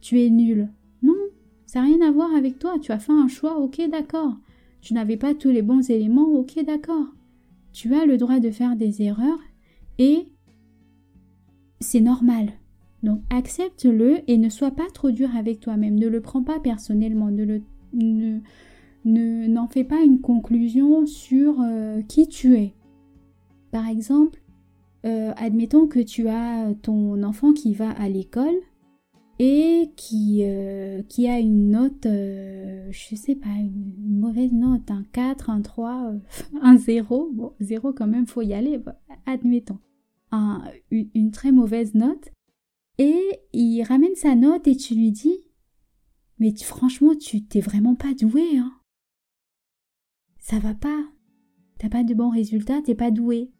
tu 0.00 0.20
es 0.20 0.30
nul? 0.30 0.68
Non, 1.02 1.14
ça 1.66 1.80
n'a 1.80 1.86
rien 1.86 2.00
à 2.06 2.10
voir 2.10 2.34
avec 2.34 2.58
toi. 2.58 2.78
Tu 2.80 2.92
as 2.92 2.98
fait 2.98 3.12
un 3.12 3.28
choix, 3.28 3.58
ok, 3.58 3.80
d'accord. 3.90 4.36
Tu 4.80 4.94
n'avais 4.94 5.16
pas 5.16 5.32
tous 5.32 5.50
les 5.50 5.62
bons 5.62 5.88
éléments, 5.90 6.28
ok, 6.28 6.64
d'accord. 6.66 7.06
Tu 7.72 7.94
as 7.94 8.04
le 8.04 8.18
droit 8.18 8.40
de 8.40 8.50
faire 8.50 8.76
des 8.76 9.00
erreurs 9.02 9.38
et 9.98 10.26
c'est 11.80 12.00
normal. 12.00 12.52
Donc 13.02 13.22
accepte-le 13.30 14.18
et 14.28 14.38
ne 14.38 14.48
sois 14.48 14.70
pas 14.70 14.88
trop 14.92 15.10
dur 15.10 15.28
avec 15.36 15.60
toi-même. 15.60 15.98
Ne 15.98 16.08
le 16.08 16.20
prends 16.20 16.42
pas 16.42 16.60
personnellement. 16.60 17.30
Ne 17.30 18.38
n'en 19.04 19.68
fais 19.68 19.84
pas 19.84 20.02
une 20.02 20.20
conclusion 20.20 21.06
sur 21.06 21.60
euh, 21.60 22.00
qui 22.02 22.28
tu 22.28 22.56
es. 22.56 22.74
Par 23.72 23.88
exemple, 23.88 24.42
euh, 25.04 25.32
admettons 25.36 25.88
que 25.88 25.98
tu 25.98 26.28
as 26.28 26.72
ton 26.82 27.22
enfant 27.24 27.52
qui 27.52 27.74
va 27.74 27.90
à 27.90 28.08
l'école 28.08 28.54
et 29.38 29.90
qui, 29.96 30.42
euh, 30.44 31.02
qui 31.08 31.26
a 31.28 31.40
une 31.40 31.70
note, 31.70 32.04
je 32.04 33.14
sais 33.16 33.34
pas, 33.34 33.48
une, 33.48 34.20
mauvaise 34.20 34.52
note, 34.52 34.90
un 34.90 35.04
4, 35.12 35.50
un 35.50 35.60
3, 35.60 36.12
euh, 36.12 36.18
un 36.62 36.76
0, 36.76 37.30
bon, 37.32 37.52
0 37.60 37.92
quand 37.92 38.06
même, 38.06 38.26
faut 38.26 38.42
y 38.42 38.54
aller, 38.54 38.78
admettons, 39.26 39.78
une, 40.90 41.30
très 41.32 41.50
mauvaise 41.50 41.94
note, 41.94 42.30
et 43.02 43.40
il 43.52 43.82
ramène 43.82 44.14
sa 44.14 44.36
note 44.36 44.68
et 44.68 44.76
tu 44.76 44.94
lui 44.94 45.10
dis, 45.10 45.36
mais 46.38 46.54
franchement, 46.56 47.16
tu 47.16 47.44
t'es 47.44 47.58
vraiment 47.58 47.96
pas 47.96 48.14
doué, 48.14 48.58
hein. 48.58 48.72
Ça 50.38 50.60
va 50.60 50.74
pas. 50.74 51.04
T'as 51.78 51.88
pas 51.88 52.04
de 52.04 52.14
bons 52.14 52.30
résultats, 52.30 52.80
t'es 52.80 52.94
pas 52.94 53.10
doué. 53.10 53.50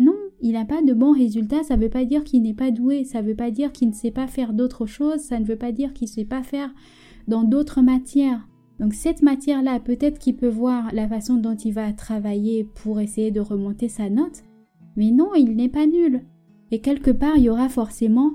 Non, 0.00 0.16
il 0.40 0.52
n'a 0.52 0.64
pas 0.64 0.82
de 0.82 0.92
bons 0.92 1.12
résultats, 1.12 1.62
ça 1.62 1.76
veut 1.76 1.88
pas 1.88 2.04
dire 2.04 2.24
qu'il 2.24 2.42
n'est 2.42 2.54
pas 2.54 2.72
doué, 2.72 3.04
ça 3.04 3.22
veut 3.22 3.36
pas 3.36 3.52
dire 3.52 3.70
qu'il 3.70 3.88
ne 3.88 3.94
sait 3.94 4.10
pas 4.10 4.26
faire 4.26 4.54
d'autres 4.54 4.86
choses, 4.86 5.20
ça 5.20 5.38
ne 5.38 5.44
veut 5.44 5.58
pas 5.58 5.70
dire 5.70 5.92
qu'il 5.92 6.06
ne 6.06 6.12
sait 6.12 6.24
pas 6.24 6.42
faire 6.42 6.74
dans 7.28 7.44
d'autres 7.44 7.82
matières. 7.82 8.48
Donc 8.80 8.94
cette 8.94 9.22
matière-là, 9.22 9.78
peut-être 9.78 10.18
qu'il 10.18 10.36
peut 10.36 10.48
voir 10.48 10.92
la 10.92 11.06
façon 11.06 11.36
dont 11.36 11.54
il 11.54 11.74
va 11.74 11.92
travailler 11.92 12.64
pour 12.64 12.98
essayer 12.98 13.30
de 13.30 13.40
remonter 13.40 13.88
sa 13.88 14.10
note, 14.10 14.42
mais 14.96 15.12
non, 15.12 15.34
il 15.36 15.54
n'est 15.54 15.68
pas 15.68 15.86
nul. 15.86 16.24
Et 16.72 16.80
quelque 16.80 17.10
part, 17.12 17.36
il 17.36 17.44
y 17.44 17.50
aura 17.50 17.68
forcément 17.68 18.32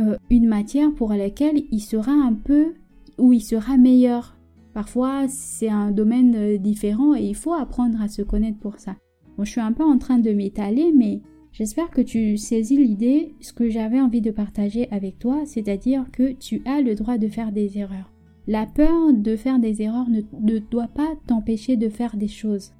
euh, 0.00 0.16
une 0.30 0.48
matière 0.48 0.92
pour 0.94 1.12
laquelle 1.12 1.62
il 1.70 1.80
sera 1.80 2.12
un 2.12 2.34
peu 2.34 2.74
ou 3.18 3.32
il 3.32 3.40
sera 3.40 3.76
meilleur. 3.76 4.36
Parfois, 4.72 5.28
c'est 5.28 5.68
un 5.68 5.90
domaine 5.90 6.34
euh, 6.36 6.58
différent 6.58 7.14
et 7.14 7.24
il 7.24 7.36
faut 7.36 7.54
apprendre 7.54 8.00
à 8.00 8.08
se 8.08 8.22
connaître 8.22 8.58
pour 8.58 8.78
ça. 8.78 8.96
Je 9.38 9.50
suis 9.50 9.60
un 9.60 9.72
peu 9.72 9.84
en 9.84 9.96
train 9.96 10.18
de 10.18 10.32
m'étaler, 10.32 10.92
mais 10.94 11.22
J'espère 11.52 11.90
que 11.90 12.00
tu 12.00 12.36
saisis 12.36 12.76
l'idée, 12.76 13.34
ce 13.40 13.52
que 13.52 13.68
j'avais 13.68 14.00
envie 14.00 14.20
de 14.20 14.30
partager 14.30 14.88
avec 14.90 15.18
toi, 15.18 15.42
c'est-à-dire 15.44 16.04
que 16.12 16.32
tu 16.32 16.62
as 16.64 16.80
le 16.80 16.94
droit 16.94 17.18
de 17.18 17.28
faire 17.28 17.52
des 17.52 17.76
erreurs. 17.76 18.12
La 18.46 18.66
peur 18.66 19.12
de 19.12 19.36
faire 19.36 19.58
des 19.58 19.82
erreurs 19.82 20.08
ne, 20.08 20.58
doit 20.58 20.88
pas 20.88 21.12
t'empêcher 21.26 21.76
de 21.76 21.88
faire 21.88 22.16
des 22.16 22.28
choses. 22.28 22.72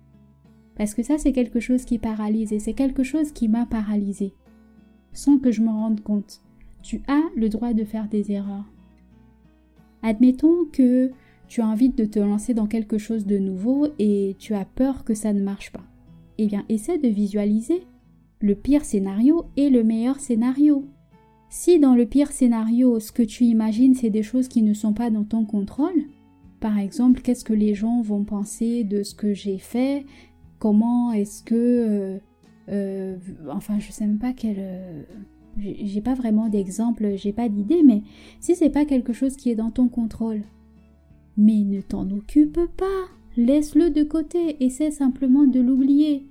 Parce 0.76 0.94
que 0.94 1.02
ça, 1.02 1.18
c'est 1.18 1.32
quelque 1.32 1.60
chose 1.60 1.84
qui 1.84 1.98
paralyse 1.98 2.52
et 2.52 2.58
c'est 2.58 2.72
quelque 2.72 3.02
chose 3.02 3.32
qui 3.32 3.48
m'a 3.48 3.66
paralysé. 3.66 4.32
Sans 5.12 5.38
que 5.38 5.50
je 5.50 5.62
m'en 5.62 5.80
rende 5.80 6.00
compte. 6.00 6.40
Tu 6.82 7.02
as 7.08 7.22
le 7.37 7.49
droit 7.49 7.72
de 7.72 7.84
faire 7.84 8.08
des 8.08 8.32
erreurs. 8.32 8.64
Admettons 10.02 10.64
que 10.72 11.10
tu 11.49 11.60
as 11.60 11.66
envie 11.66 11.90
de 11.90 12.04
te 12.04 12.18
lancer 12.18 12.54
dans 12.54 12.66
quelque 12.66 12.99
chose 12.99 13.26
de 13.26 13.38
nouveau 13.38 13.88
et 13.99 14.37
tu 14.38 14.54
as 14.54 14.64
peur 14.64 15.04
que 15.04 15.14
ça 15.14 15.32
ne 15.32 15.42
marche 15.42 15.72
pas. 15.72 15.84
Eh 16.38 16.46
bien, 16.46 16.64
essaie 16.68 16.99
de 16.99 17.08
visualiser 17.08 17.82
le 18.40 18.54
pire 18.54 18.84
scénario 18.84 19.44
et 19.56 19.68
le 19.68 19.84
meilleur 19.84 20.20
scénario. 20.20 20.87
Si 21.50 21.78
dans 21.78 21.94
le 21.94 22.06
pire 22.06 22.30
scénario, 22.30 23.00
ce 23.00 23.12
que 23.12 23.22
tu 23.22 23.44
imagines, 23.44 23.94
c'est 23.94 24.10
des 24.10 24.22
choses 24.22 24.49
qui 24.49 24.62
ne 24.62 24.72
sont 24.72 24.94
pas 24.94 25.10
dans 25.10 25.25
ton 25.25 25.44
contrôle, 25.44 26.06
par 26.60 26.78
exemple, 26.78 27.22
qu'est-ce 27.22 27.44
que 27.44 27.52
les 27.52 27.75
gens 27.75 28.02
vont 28.02 28.25
penser 28.25 28.84
de 28.84 29.02
ce 29.02 29.14
que 29.14 29.34
j'ai 29.34 29.58
fait? 29.58 30.04
Comment 30.58 31.12
est-ce 31.12 31.42
que... 31.42 31.54
Euh, 31.54 32.18
euh, 32.68 33.16
enfin, 33.50 33.78
je 33.78 33.90
sais 33.90 34.06
même 34.06 34.18
pas 34.18 34.32
quel... 34.32 34.58
J'ai 35.59 36.00
pas 36.00 36.14
vraiment 36.14 36.49
d'exemple, 36.49 37.14
j'ai 37.16 37.33
pas 37.33 37.49
d'idée, 37.49 37.83
mais 37.83 38.02
si 38.40 38.54
c'est 38.54 38.71
pas 38.71 38.85
quelque 38.85 39.12
chose 39.12 39.37
qui 39.37 39.50
est 39.50 39.57
dans 39.57 39.71
ton 39.71 39.88
contrôle, 39.88 40.42
mais 41.37 41.64
ne 41.64 41.80
t'en 41.80 42.09
occupe 42.11 42.61
pas, 42.76 43.09
laisse-le 43.37 43.90
de 43.90 44.02
côté, 44.02 44.62
essaie 44.64 44.90
simplement 44.90 45.45
de 45.45 45.61
l'oublier. 45.61 46.26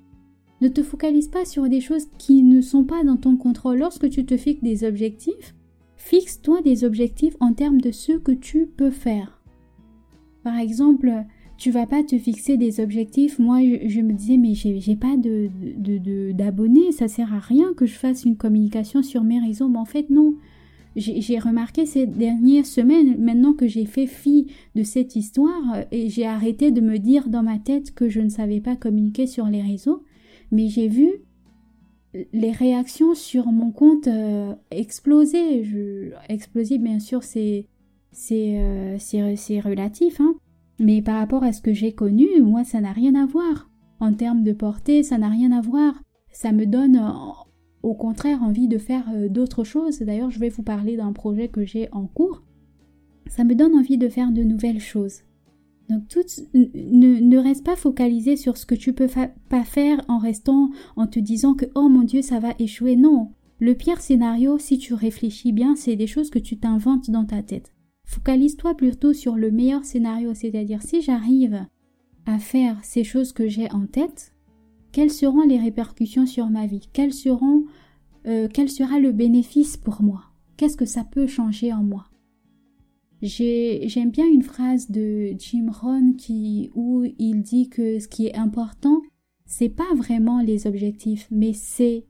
Ne 0.61 0.67
te 0.67 0.83
focalise 0.83 1.27
pas 1.27 1.45
sur 1.45 1.69
des 1.69 1.81
choses 1.81 2.07
qui 2.17 2.43
ne 2.43 2.61
sont 2.61 2.83
pas 2.83 3.03
dans 3.03 3.17
ton 3.17 3.37
contrôle. 3.37 3.79
Lorsque 3.79 4.09
tu 4.09 4.25
te 4.25 4.35
fixes 4.35 4.63
des 4.63 4.83
objectifs, 4.83 5.55
fixe-toi 5.95 6.61
des 6.61 6.83
objectifs 6.83 7.35
en 7.39 7.53
termes 7.53 7.79
de 7.79 7.91
ce 7.91 8.13
que 8.13 8.31
tu 8.33 8.65
peux 8.65 8.91
faire. 8.91 9.41
Par 10.43 10.57
exemple, 10.57 11.25
tu 11.59 11.71
vas 11.71 11.85
pas 11.85 12.03
te 12.03 12.17
fixer 12.17 12.55
des 12.55 12.79
objectifs. 12.79 13.37
Moi, 13.37 13.59
je, 13.85 13.99
me 13.99 14.13
disais, 14.13 14.37
mais 14.37 14.53
j'ai 14.53 14.95
pas 14.95 15.17
de, 15.17 15.49
d'abonnés, 16.31 16.87
de, 16.87 16.93
ça 16.93 17.09
sert 17.09 17.33
à 17.33 17.39
rien 17.39 17.73
que 17.75 17.85
je 17.85 17.95
fasse 17.95 18.23
une 18.23 18.37
communication 18.37 19.03
sur 19.03 19.23
mes 19.23 19.39
réseaux. 19.39 19.67
Mais 19.67 19.77
en 19.77 19.85
fait, 19.85 20.09
non. 20.09 20.35
J'ai 20.95 21.37
remarqué 21.37 21.85
ces 21.85 22.07
dernières 22.07 22.65
semaines, 22.65 23.17
maintenant 23.19 23.53
que 23.53 23.67
j'ai 23.67 23.85
fait 23.85 24.07
fi 24.07 24.47
de 24.75 24.83
cette 24.83 25.15
histoire, 25.15 25.75
euh, 25.75 25.83
et 25.91 26.09
j'ai 26.09 26.25
arrêté 26.25 26.71
de 26.71 26.81
me 26.81 26.97
dire 26.97 27.29
dans 27.29 27.43
ma 27.43 27.59
tête 27.59 27.93
que 27.93 28.09
je 28.09 28.19
ne 28.21 28.29
savais 28.29 28.59
pas 28.59 28.75
communiquer 28.75 29.27
sur 29.27 29.45
les 29.45 29.61
réseaux, 29.61 30.03
mais 30.51 30.67
j'ai 30.67 30.87
vu 30.87 31.09
les 32.33 32.51
réactions 32.51 33.13
sur 33.13 33.47
mon 33.51 33.71
compte 33.71 34.07
euh, 34.07 34.55
exploser. 34.71 35.63
Je, 35.63 36.11
exploser, 36.27 36.79
bien 36.79 36.99
sûr, 36.99 37.23
c'est 37.23 37.67
c'est 38.11 38.59
euh, 38.59 38.97
relatif, 39.63 40.19
hein. 40.19 40.35
Mais 40.79 41.01
par 41.01 41.17
rapport 41.17 41.43
à 41.43 41.51
ce 41.51 41.61
que 41.61 41.73
j'ai 41.73 41.91
connu, 41.91 42.27
moi, 42.41 42.63
ça 42.63 42.79
n'a 42.81 42.91
rien 42.91 43.15
à 43.15 43.25
voir. 43.25 43.69
En 43.99 44.13
termes 44.13 44.43
de 44.43 44.53
portée, 44.53 45.03
ça 45.03 45.17
n'a 45.17 45.29
rien 45.29 45.51
à 45.51 45.61
voir. 45.61 46.01
Ça 46.31 46.51
me 46.51 46.65
donne 46.65 46.95
euh, 46.95 47.11
au 47.83 47.93
contraire 47.93 48.41
envie 48.43 48.67
de 48.67 48.77
faire 48.77 49.05
euh, 49.13 49.27
d'autres 49.27 49.63
choses. 49.63 49.99
D'ailleurs, 49.99 50.31
je 50.31 50.39
vais 50.39 50.49
vous 50.49 50.63
parler 50.63 50.95
d'un 50.95 51.11
projet 51.11 51.49
que 51.49 51.65
j'ai 51.65 51.89
en 51.91 52.07
cours. 52.07 52.43
Ça 53.27 53.43
me 53.43 53.55
donne 53.55 53.75
envie 53.75 53.97
de 53.97 54.09
faire 54.09 54.31
de 54.31 54.43
nouvelles 54.43 54.79
choses. 54.79 55.23
Donc 55.89 56.03
ne, 56.53 57.19
ne, 57.19 57.37
reste 57.37 57.65
pas 57.65 57.75
focalisé 57.75 58.35
sur 58.35 58.57
ce 58.57 58.67
que 58.67 58.75
tu 58.75 58.93
peux 58.93 59.07
pas 59.49 59.63
faire 59.63 59.99
en 60.07 60.19
restant 60.19 60.69
en 60.95 61.07
te 61.07 61.19
disant 61.19 61.55
que 61.55 61.65
oh 61.73 61.89
mon 61.89 62.03
dieu 62.03 62.21
ça 62.21 62.39
va 62.39 62.53
échouer. 62.59 62.95
Non, 62.95 63.31
le 63.59 63.73
pire 63.73 63.99
scénario, 63.99 64.59
si 64.59 64.77
tu 64.77 64.93
réfléchis 64.93 65.51
bien, 65.51 65.75
c'est 65.75 65.95
des 65.95 66.05
choses 66.05 66.29
que 66.29 66.37
tu 66.37 66.59
t'inventes 66.59 67.09
dans 67.09 67.25
ta 67.25 67.41
tête. 67.41 67.73
Focalise-toi 68.09 68.73
plutôt 68.73 69.13
sur 69.13 69.35
le 69.35 69.51
meilleur 69.51 69.85
scénario, 69.85 70.33
c'est-à-dire 70.33 70.81
si 70.81 70.99
j'arrive 70.99 71.67
à 72.25 72.39
faire 72.39 72.83
ces 72.83 73.03
choses 73.03 73.33
que 73.33 73.47
j'ai 73.47 73.71
en 73.71 73.85
tête, 73.85 74.33
quelles 74.91 75.11
seront 75.11 75.43
les 75.43 75.59
répercussions 75.59 76.25
sur 76.25 76.49
ma 76.49 76.65
vie? 76.65 76.89
Euh, 78.25 78.47
Quel 78.51 78.69
sera 78.69 78.99
le 78.99 79.11
bénéfice 79.11 79.77
pour 79.77 80.01
moi? 80.01 80.23
Qu'est-ce 80.57 80.75
que 80.75 80.87
ça 80.87 81.03
peut 81.03 81.27
changer 81.27 81.71
en 81.71 81.83
moi? 81.83 82.07
J'aime 83.21 84.09
bien 84.09 84.27
une 84.27 84.41
phrase 84.41 84.89
de 84.89 85.35
Jim 85.37 85.67
Rohn 85.71 86.15
qui, 86.15 86.71
où 86.73 87.05
il 87.19 87.43
dit 87.43 87.69
que 87.69 87.99
ce 87.99 88.07
qui 88.07 88.25
est 88.25 88.35
important, 88.35 89.03
c'est 89.45 89.69
pas 89.69 89.93
vraiment 89.95 90.41
les 90.41 90.65
objectifs, 90.65 91.27
mais 91.29 91.53
c'est 91.53 92.05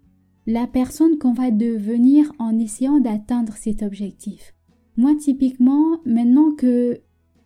la 0.48 0.65
personne 0.65 1.18
qu'on 1.18 1.34
va 1.34 1.51
devenir 1.51 2.32
en 2.39 2.58
essayant 2.58 3.01
d'atteindre 3.01 3.53
cet 3.58 3.84
objectif. 3.84 4.56
Moi, 4.98 5.15
typiquement, 5.15 6.00
maintenant 6.05 6.51
que 6.51 7.01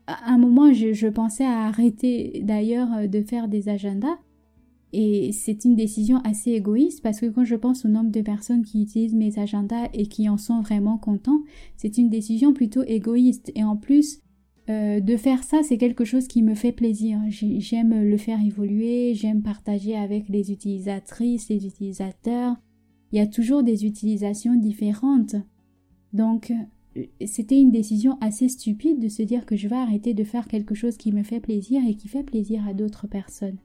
à 0.07 0.33
un 0.33 0.37
moment, 0.37 0.73
je, 0.73 1.07
pensais 1.07 1.45
à 1.45 1.65
arrêter 1.65 2.41
d'ailleurs 2.43 2.89
euh, 2.93 3.07
de 3.07 3.21
faire 3.21 3.47
des 3.47 3.69
agendas. 3.69 4.17
Et 4.95 5.31
c'est 5.31 5.65
une 5.65 5.75
décision 5.75 6.19
assez 6.19 6.51
égoïste 6.51 7.01
parce 7.01 7.19
que 7.19 7.25
quand 7.25 7.45
je 7.45 7.55
pense 7.55 7.83
au 7.83 7.87
nombre 7.87 8.11
de 8.11 8.21
personnes 8.21 8.63
qui 8.63 8.83
utilisent 8.83 9.15
mes 9.15 9.39
agendas 9.39 9.87
et 9.91 10.05
qui 10.05 10.29
en 10.29 10.37
sont 10.37 10.61
vraiment 10.61 10.99
contents, 10.99 11.41
c'est 11.77 11.97
une 11.97 12.09
décision 12.09 12.53
plutôt 12.53 12.83
égoïste. 12.83 13.51
Et 13.55 13.63
en 13.63 13.75
plus, 13.75 14.21
euh, 14.69 14.99
de 14.99 15.17
faire 15.17 15.43
ça, 15.43 15.63
c'est 15.63 15.79
quelque 15.79 16.05
chose 16.05 16.27
qui 16.27 16.43
me 16.43 16.53
fait 16.53 16.71
plaisir. 16.71 17.19
J'aime 17.27 18.03
le 18.03 18.17
faire 18.17 18.39
évoluer, 18.39 19.15
j'aime 19.15 19.41
partager 19.41 19.95
avec 19.95 20.29
les 20.29 20.51
utilisatrices, 20.51 21.49
les 21.49 21.65
utilisateurs. 21.65 22.55
Il 23.11 23.17
y 23.17 23.21
a 23.21 23.27
toujours 23.27 23.63
des 23.63 23.85
utilisations 23.85 24.55
différentes. 24.55 25.35
Donc, 26.13 26.53
c'était 27.25 27.59
une 27.59 27.71
décision 27.71 28.17
assez 28.21 28.49
stupide 28.49 28.99
de 28.99 29.07
se 29.07 29.23
dire 29.23 29.45
que 29.45 29.55
je 29.55 29.67
vais 29.67 29.75
arrêter 29.75 30.13
de 30.13 30.23
faire 30.23 30.47
quelque 30.47 30.75
chose 30.75 30.97
qui 30.97 31.11
me 31.11 31.23
fait 31.23 31.39
plaisir 31.39 31.81
et 31.87 31.95
qui 31.95 32.07
fait 32.07 32.23
plaisir 32.23 32.67
à 32.67 32.73
d'autres 32.73 33.07
personnes. 33.07 33.57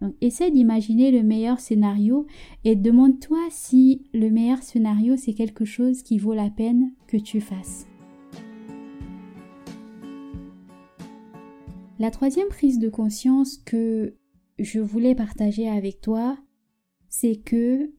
Donc 0.00 0.14
essaie 0.20 0.50
d'imaginer 0.50 1.10
le 1.10 1.22
meilleur 1.22 1.60
scénario 1.60 2.26
et 2.64 2.76
demande-toi 2.76 3.38
si 3.50 4.04
le 4.14 4.30
meilleur 4.30 4.62
scénario 4.62 5.16
c'est 5.16 5.34
quelque 5.34 5.64
chose 5.64 6.02
qui 6.02 6.18
vaut 6.18 6.32
la 6.32 6.48
peine 6.48 6.92
que 7.06 7.16
tu 7.16 7.40
fasses. 7.40 7.86
La 11.98 12.10
troisième 12.10 12.48
prise 12.48 12.78
de 12.78 12.88
conscience 12.88 13.58
que 13.58 14.14
je 14.58 14.80
voulais 14.80 15.14
partager 15.14 15.68
avec 15.68 16.00
toi, 16.00 16.38
c'est 17.10 17.36
que 17.36 17.90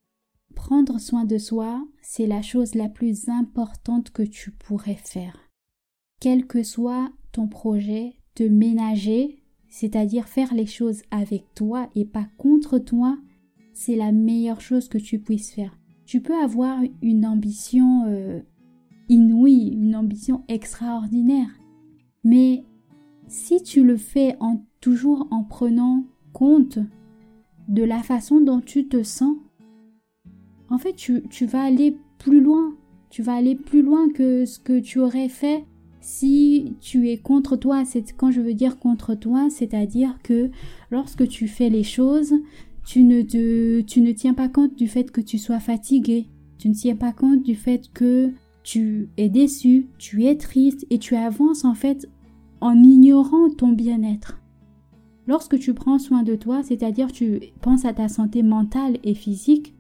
Prendre 0.56 1.00
soin 1.00 1.26
de 1.26 1.38
soi, 1.38 1.86
c'est 2.02 2.28
la 2.28 2.42
chose 2.42 2.76
la 2.76 2.90
plus 2.90 3.30
importante 3.30 4.12
que 4.12 4.24
tu 4.24 4.52
pourrais 4.52 4.96
faire. 4.96 5.38
Quel 6.20 6.46
que 6.46 6.64
soit 6.64 7.12
ton 7.32 7.48
projet, 7.48 8.18
te 8.36 8.44
ménager, 8.44 9.44
c'est-à-dire 9.70 10.28
faire 10.28 10.54
les 10.54 10.66
choses 10.66 11.02
avec 11.12 11.54
toi 11.56 11.90
et 11.96 12.06
pas 12.06 12.28
contre 12.38 12.78
toi, 12.78 13.18
c'est 13.74 13.96
la 13.96 14.12
meilleure 14.12 14.62
chose 14.62 14.90
que 14.90 14.98
tu 14.98 15.20
puisses 15.20 15.52
faire. 15.52 15.78
Tu 16.06 16.22
peux 16.22 16.36
avoir 16.36 16.80
une 17.02 17.26
ambition 17.26 18.06
euh, 18.08 18.42
inouïe, 19.08 19.70
une 19.70 19.96
ambition 19.96 20.44
extraordinaire, 20.48 21.50
mais 22.24 22.66
si 23.28 23.64
tu 23.64 23.84
le 23.84 23.96
fais 23.96 24.38
toujours 24.82 25.28
en 25.32 25.44
prenant 25.44 26.04
compte 26.34 26.80
de 27.70 27.84
la 27.84 28.04
façon 28.04 28.42
dont 28.42 28.60
tu 28.60 28.90
te 28.90 29.04
sens, 29.04 29.38
en 30.72 30.78
fait, 30.78 30.96
tu, 30.96 31.46
vas 31.46 31.62
aller 31.62 31.98
plus 32.18 32.42
loin. 32.42 32.74
Tu 33.10 33.22
vas 33.22 33.34
aller 33.34 33.56
plus 33.56 33.82
loin 33.82 34.10
que 34.10 34.46
ce 34.46 34.58
que 34.58 34.80
tu 34.80 35.00
aurais 35.00 35.28
fait 35.28 35.66
si 36.00 36.74
tu 36.80 37.10
es 37.10 37.18
contre 37.18 37.58
toi. 37.58 37.84
C'est 37.84 38.14
quand 38.16 38.32
je 38.32 38.40
veux 38.40 38.54
dire 38.54 38.80
contre 38.80 39.14
toi, 39.14 39.50
c'est-à-dire 39.50 40.18
que 40.24 40.50
lorsque 40.90 41.28
tu 41.28 41.50
fais 41.50 41.70
les 41.70 41.84
choses, 41.84 42.34
tu 42.86 43.04
ne, 43.04 43.22
tu 43.22 44.02
ne 44.02 44.12
tiens 44.14 44.34
pas 44.34 44.48
compte 44.48 44.76
du 44.76 44.88
fait 44.88 45.12
que 45.12 45.20
tu 45.20 45.38
sois 45.38 45.60
fatigué. 45.60 46.28
Tu 46.58 46.70
ne 46.70 46.74
tiens 46.74 46.96
pas 46.96 47.12
compte 47.12 47.44
du 47.44 47.56
fait 47.56 47.92
que 47.94 48.32
tu 48.64 49.10
es 49.18 49.28
déçu, 49.28 49.90
tu 49.98 50.26
es 50.26 50.38
triste 50.38 50.86
et 50.90 51.00
tu 51.00 51.18
avances 51.18 51.66
en 51.66 51.74
fait 51.74 52.08
en 52.62 52.82
ignorant 52.82 53.50
ton 53.50 53.74
bien-être. 53.74 54.40
Lorsque 55.28 55.60
tu 55.60 55.74
prends 55.74 56.00
soin 56.00 56.24
de 56.24 56.36
toi, 56.36 56.64
c'est-à-dire 56.64 57.12
tu 57.12 57.42
penses 57.62 57.84
à 57.84 57.94
ta 57.94 58.08
santé 58.08 58.42
mentale 58.42 59.00
et 59.04 59.16
physique, 59.16 59.76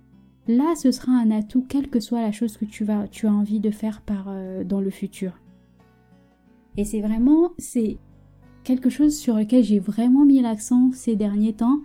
là 0.56 0.76
ce 0.76 0.92
sera 0.92 1.12
un 1.12 1.32
atout 1.32 1.66
quelle 1.68 1.90
que 1.90 2.00
soit 2.00 2.22
la 2.22 2.32
chose 2.32 2.58
que 2.58 2.66
tu 2.66 2.84
vas 2.84 3.08
tu 3.08 3.28
as 3.28 3.34
envie 3.34 3.60
de 3.60 3.72
faire 3.72 4.02
par 4.02 4.26
euh, 4.28 4.64
dans 4.64 4.82
le 4.82 4.90
futur. 4.90 5.40
Et 6.78 6.86
c'est 6.86 7.02
vraiment 7.02 7.52
c'est 7.58 7.98
quelque 8.64 8.90
chose 8.90 9.18
sur 9.18 9.36
lequel 9.36 9.64
j'ai 9.64 9.80
vraiment 9.80 10.26
mis 10.26 10.42
l'accent 10.42 10.92
ces 10.94 11.16
derniers 11.16 11.54
temps 11.54 11.80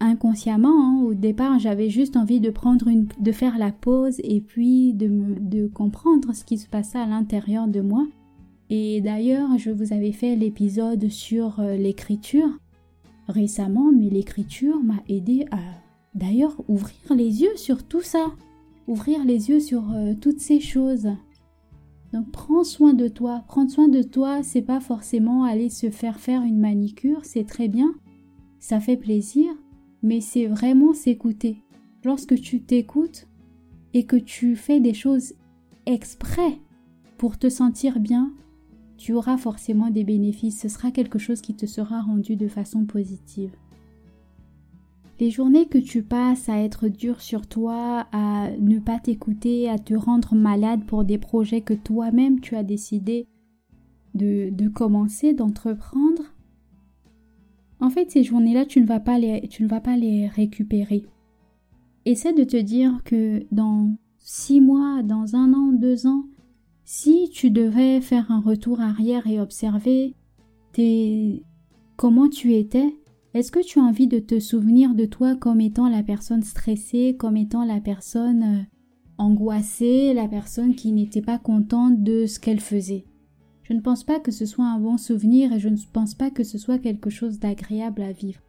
inconsciemment 0.00 0.84
hein. 0.84 1.02
au 1.02 1.14
départ 1.14 1.58
j'avais 1.58 1.90
juste 1.90 2.16
envie 2.16 2.40
de 2.40 2.50
prendre 2.50 2.88
une 2.88 3.08
de 3.18 3.32
faire 3.32 3.58
la 3.58 3.72
pause 3.72 4.20
et 4.22 4.40
puis 4.40 4.92
de 4.94 5.08
de 5.40 5.66
comprendre 5.66 6.34
ce 6.34 6.44
qui 6.44 6.58
se 6.58 6.68
passait 6.68 6.98
à 6.98 7.06
l'intérieur 7.06 7.66
de 7.66 7.80
moi 7.80 8.06
et 8.70 9.00
d'ailleurs 9.00 9.58
je 9.58 9.70
vous 9.70 9.92
avais 9.92 10.12
fait 10.12 10.36
l'épisode 10.36 11.08
sur 11.08 11.58
euh, 11.58 11.76
l'écriture 11.76 12.48
récemment 13.28 13.90
mais 13.92 14.08
l'écriture 14.08 14.80
m'a 14.82 15.02
aidé 15.08 15.46
à 15.50 15.58
D'ailleurs, 16.14 16.62
ouvrir 16.68 17.14
les 17.14 17.42
yeux 17.42 17.56
sur 17.56 17.82
tout 17.84 18.00
ça, 18.00 18.32
ouvrir 18.86 19.24
les 19.24 19.50
yeux 19.50 19.60
sur 19.60 19.92
euh, 19.92 20.14
toutes 20.14 20.40
ces 20.40 20.60
choses. 20.60 21.08
Donc 22.12 22.30
prends 22.30 22.64
soin 22.64 22.94
de 22.94 23.08
toi. 23.08 23.44
Prendre 23.46 23.70
soin 23.70 23.88
de 23.88 24.02
toi, 24.02 24.42
c'est 24.42 24.62
pas 24.62 24.80
forcément 24.80 25.44
aller 25.44 25.68
se 25.68 25.90
faire 25.90 26.18
faire 26.18 26.42
une 26.42 26.58
manicure, 26.58 27.24
c'est 27.24 27.44
très 27.44 27.68
bien, 27.68 27.94
ça 28.58 28.80
fait 28.80 28.96
plaisir, 28.96 29.50
mais 30.02 30.20
c'est 30.20 30.46
vraiment 30.46 30.94
s'écouter. 30.94 31.62
Lorsque 32.04 32.40
tu 32.40 32.62
t'écoutes 32.62 33.26
et 33.92 34.04
que 34.04 34.16
tu 34.16 34.56
fais 34.56 34.80
des 34.80 34.94
choses 34.94 35.34
exprès 35.86 36.58
pour 37.18 37.38
te 37.38 37.48
sentir 37.48 38.00
bien, 38.00 38.32
tu 38.96 39.12
auras 39.12 39.36
forcément 39.36 39.90
des 39.90 40.04
bénéfices, 40.04 40.60
ce 40.60 40.68
sera 40.68 40.90
quelque 40.90 41.18
chose 41.18 41.40
qui 41.40 41.54
te 41.54 41.66
sera 41.66 42.00
rendu 42.00 42.36
de 42.36 42.48
façon 42.48 42.84
positive. 42.84 43.52
Les 45.20 45.30
journées 45.30 45.66
que 45.66 45.78
tu 45.78 46.02
passes 46.02 46.48
à 46.48 46.58
être 46.58 46.88
dur 46.88 47.20
sur 47.20 47.46
toi, 47.46 48.06
à 48.12 48.50
ne 48.58 48.78
pas 48.78 49.00
t'écouter, 49.00 49.68
à 49.68 49.78
te 49.78 49.94
rendre 49.94 50.34
malade 50.34 50.84
pour 50.86 51.04
des 51.04 51.18
projets 51.18 51.60
que 51.60 51.74
toi-même 51.74 52.40
tu 52.40 52.54
as 52.54 52.62
décidé 52.62 53.26
de, 54.14 54.50
de 54.50 54.68
commencer, 54.68 55.32
d'entreprendre, 55.32 56.22
en 57.80 57.90
fait, 57.90 58.10
ces 58.10 58.24
journées-là, 58.24 58.64
tu, 58.64 58.80
ne 58.80 58.86
vas 58.86 59.00
pas 59.00 59.18
les, 59.18 59.46
tu 59.48 59.62
ne 59.62 59.68
vas 59.68 59.80
pas 59.80 59.96
les 59.96 60.26
récupérer. 60.26 61.04
Essaie 62.04 62.32
de 62.32 62.44
te 62.44 62.56
dire 62.56 63.02
que 63.04 63.44
dans 63.52 63.94
six 64.18 64.60
mois, 64.60 65.02
dans 65.02 65.36
un 65.36 65.52
an, 65.54 65.72
deux 65.72 66.06
ans, 66.06 66.24
si 66.84 67.28
tu 67.30 67.50
devais 67.50 68.00
faire 68.00 68.30
un 68.32 68.40
retour 68.40 68.80
arrière 68.80 69.26
et 69.26 69.40
observer 69.40 70.14
tes... 70.72 71.42
comment 71.96 72.28
tu 72.28 72.54
étais, 72.54 72.96
est-ce 73.38 73.52
que 73.52 73.64
tu 73.64 73.78
as 73.78 73.84
envie 73.84 74.08
de 74.08 74.18
te 74.18 74.40
souvenir 74.40 74.96
de 74.96 75.04
toi 75.04 75.36
comme 75.36 75.60
étant 75.60 75.88
la 75.88 76.02
personne 76.02 76.42
stressée, 76.42 77.14
comme 77.16 77.36
étant 77.36 77.64
la 77.64 77.80
personne 77.80 78.42
euh, 78.42 78.62
angoissée, 79.16 80.12
la 80.12 80.26
personne 80.26 80.74
qui 80.74 80.90
n'était 80.90 81.22
pas 81.22 81.38
contente 81.38 82.02
de 82.02 82.26
ce 82.26 82.40
qu'elle 82.40 82.58
faisait? 82.58 83.04
Je 83.62 83.74
ne 83.74 83.80
pense 83.80 84.02
pas 84.02 84.18
que 84.18 84.32
ce 84.32 84.44
soit 84.44 84.64
un 84.64 84.80
bon 84.80 84.96
souvenir 84.96 85.52
et 85.52 85.60
je 85.60 85.68
ne 85.68 85.76
pense 85.92 86.14
pas 86.14 86.32
que 86.32 86.42
ce 86.42 86.58
soit 86.58 86.80
quelque 86.80 87.10
chose 87.10 87.38
d'agréable 87.38 88.02
à 88.02 88.10
vivre. 88.10 88.40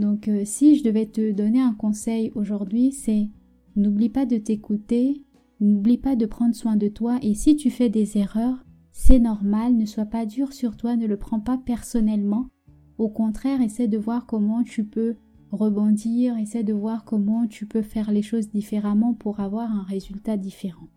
Donc 0.00 0.26
euh, 0.26 0.42
si 0.44 0.74
je 0.74 0.82
devais 0.82 1.06
te 1.06 1.30
donner 1.30 1.60
un 1.60 1.74
conseil 1.74 2.32
aujourd'hui, 2.34 2.90
c'est 2.90 3.28
n'oublie 3.76 4.08
pas 4.08 4.26
de 4.26 4.38
t'écouter, 4.38 5.22
n'oublie 5.60 5.98
pas 5.98 6.16
de 6.16 6.26
prendre 6.26 6.56
soin 6.56 6.74
de 6.74 6.88
toi 6.88 7.20
et 7.22 7.34
si 7.34 7.54
tu 7.54 7.70
fais 7.70 7.88
des 7.88 8.18
erreurs, 8.18 8.64
c'est 8.90 9.20
normal, 9.20 9.76
ne 9.76 9.86
sois 9.86 10.06
pas 10.06 10.26
dur 10.26 10.52
sur 10.52 10.76
toi, 10.76 10.96
ne 10.96 11.06
le 11.06 11.18
prends 11.18 11.40
pas 11.40 11.56
personnellement. 11.56 12.48
Au 12.98 13.08
contraire, 13.08 13.60
essaie 13.60 13.88
de 13.88 13.98
voir 13.98 14.26
comment 14.26 14.62
tu 14.62 14.84
peux 14.84 15.16
rebondir, 15.50 16.36
essaie 16.38 16.64
de 16.64 16.72
voir 16.72 17.04
comment 17.04 17.46
tu 17.46 17.66
peux 17.66 17.82
faire 17.82 18.10
les 18.10 18.22
choses 18.22 18.50
différemment 18.50 19.14
pour 19.14 19.40
avoir 19.40 19.70
un 19.70 19.82
résultat 19.82 20.36
différent. 20.36 20.88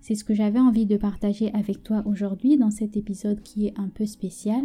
C'est 0.00 0.14
ce 0.14 0.24
que 0.24 0.34
j'avais 0.34 0.58
envie 0.58 0.86
de 0.86 0.96
partager 0.96 1.52
avec 1.52 1.82
toi 1.82 2.02
aujourd'hui 2.06 2.56
dans 2.56 2.70
cet 2.70 2.96
épisode 2.96 3.42
qui 3.42 3.66
est 3.66 3.78
un 3.78 3.88
peu 3.88 4.06
spécial. 4.06 4.62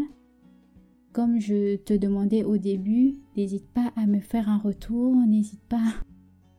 Comme 1.12 1.40
je 1.40 1.78
te 1.78 1.94
demandais 1.94 2.44
au 2.44 2.58
début, 2.58 3.16
n'hésite 3.36 3.68
pas 3.68 3.92
à 3.96 4.06
me 4.06 4.20
faire 4.20 4.50
un 4.50 4.58
retour, 4.58 5.16
n'hésite 5.16 5.64
pas 5.70 5.94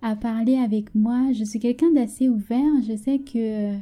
à 0.02 0.14
parler 0.14 0.56
avec 0.56 0.94
moi. 0.94 1.32
Je 1.32 1.44
suis 1.44 1.58
quelqu'un 1.58 1.90
d'assez 1.90 2.28
ouvert. 2.28 2.82
Je 2.86 2.96
sais 2.96 3.18
que 3.18 3.76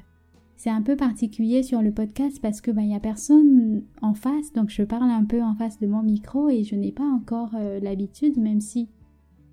c'est 0.57 0.71
un 0.71 0.83
peu 0.83 0.97
particulier 0.97 1.63
sur 1.63 1.83
le 1.83 1.93
podcast 1.93 2.39
parce 2.41 2.61
que 2.61 2.71
ben, 2.71 2.87
n'y 2.87 2.95
a 2.95 3.01
personne 3.01 3.83
en 4.03 4.15
face, 4.15 4.53
donc 4.53 4.71
je 4.71 4.83
parle 4.83 5.11
un 5.11 5.25
peu 5.25 5.43
en 5.43 5.55
face 5.55 5.79
de 5.81 5.87
mon 5.87 6.03
micro 6.03 6.49
et 6.49 6.65
je 6.65 6.77
n'ai 6.77 6.93
pas 6.93 7.05
encore 7.05 7.51
euh, 7.55 7.81
l'habitude, 7.81 8.37
même 8.37 8.61
si 8.61 8.89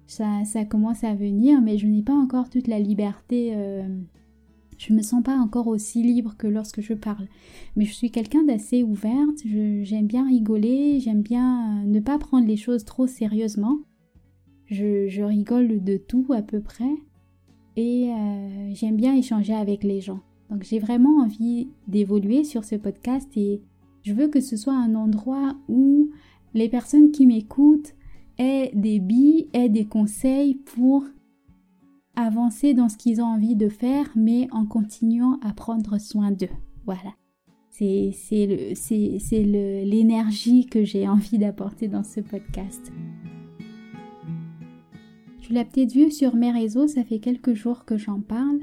ça, 0.08 0.46
ça, 0.46 0.64
commence 0.66 1.04
à 1.04 1.16
venir, 1.16 1.62
mais 1.62 1.78
je 1.78 1.88
n'ai 1.88 2.04
pas 2.04 2.14
encore 2.14 2.50
toute 2.50 2.68
la 2.68 2.80
liberté. 2.80 3.54
Euh, 3.56 3.88
je 4.78 4.94
me 4.94 5.02
sens 5.02 5.24
pas 5.24 5.38
encore 5.38 5.68
aussi 5.68 6.04
libre 6.04 6.36
que 6.38 6.48
lorsque 6.48 6.82
je 6.82 6.94
parle. 6.94 7.28
Mais 7.76 7.86
je 7.86 7.94
suis 7.94 8.12
quelqu'un 8.12 8.44
d'assez 8.44 8.84
ouverte, 8.84 9.40
j'aime 9.46 10.08
bien 10.08 10.28
rigoler, 10.28 11.00
j'aime 11.00 11.22
bien 11.22 11.82
euh, 11.82 11.88
ne 11.88 12.00
pas 12.00 12.20
prendre 12.20 12.48
les 12.48 12.58
choses 12.58 12.86
trop 12.86 13.08
sérieusement. 13.08 13.80
Je, 14.66 15.08
je 15.08 15.24
rigole 15.24 15.84
de 15.84 15.98
tout 15.98 16.28
à 16.34 16.42
peu 16.42 16.62
près 16.62 16.96
et 17.76 18.12
j'aime 18.74 18.96
bien 18.96 19.16
échanger 19.16 19.54
avec 19.54 19.84
les 19.84 20.00
gens. 20.00 20.22
Donc 20.52 20.64
j'ai 20.64 20.80
vraiment 20.80 21.22
envie 21.22 21.70
d'évoluer 21.88 22.44
sur 22.44 22.66
ce 22.66 22.76
podcast 22.76 23.30
et 23.38 23.62
je 24.04 24.14
veux 24.14 24.28
que 24.28 24.42
ce 24.42 24.58
soit 24.58 24.76
un 24.76 24.96
endroit 24.96 25.56
où 25.70 26.12
les 26.54 26.68
personnes 26.68 27.12
qui 27.12 27.26
m'écoutent 27.26 27.96
aient 28.38 28.72
des 28.74 29.00
billes, 29.00 29.48
aient 29.54 29.70
des 29.70 29.86
conseils 29.86 30.56
pour 30.56 31.06
avancer 32.18 32.74
dans 32.74 32.90
ce 32.90 32.98
qu'ils 32.98 33.22
ont 33.22 33.28
envie 33.28 33.56
de 33.56 33.70
faire, 33.70 34.12
mais 34.16 34.50
en 34.52 34.66
continuant 34.66 35.40
à 35.42 35.54
prendre 35.54 35.98
soin 36.00 36.32
d'eux. 36.32 36.50
Voilà. 36.86 37.14
C'est 37.70 38.12
l'énergie 39.32 40.66
que 40.66 40.84
j'ai 40.84 41.08
envie 41.08 41.38
d'apporter 41.38 41.88
dans 41.88 42.04
ce 42.04 42.20
podcast. 42.20 42.92
Tu 45.40 45.54
l'as 45.54 45.64
peut-être 45.64 45.94
vu 45.94 46.12
sur 46.12 46.36
mes 46.36 46.52
réseaux, 46.52 46.88
ça 46.88 47.06
fait 47.06 47.20
quelques 47.20 47.54
jours 47.54 47.86
que 47.86 47.98
j'en 47.98 48.20
parle. 48.20 48.60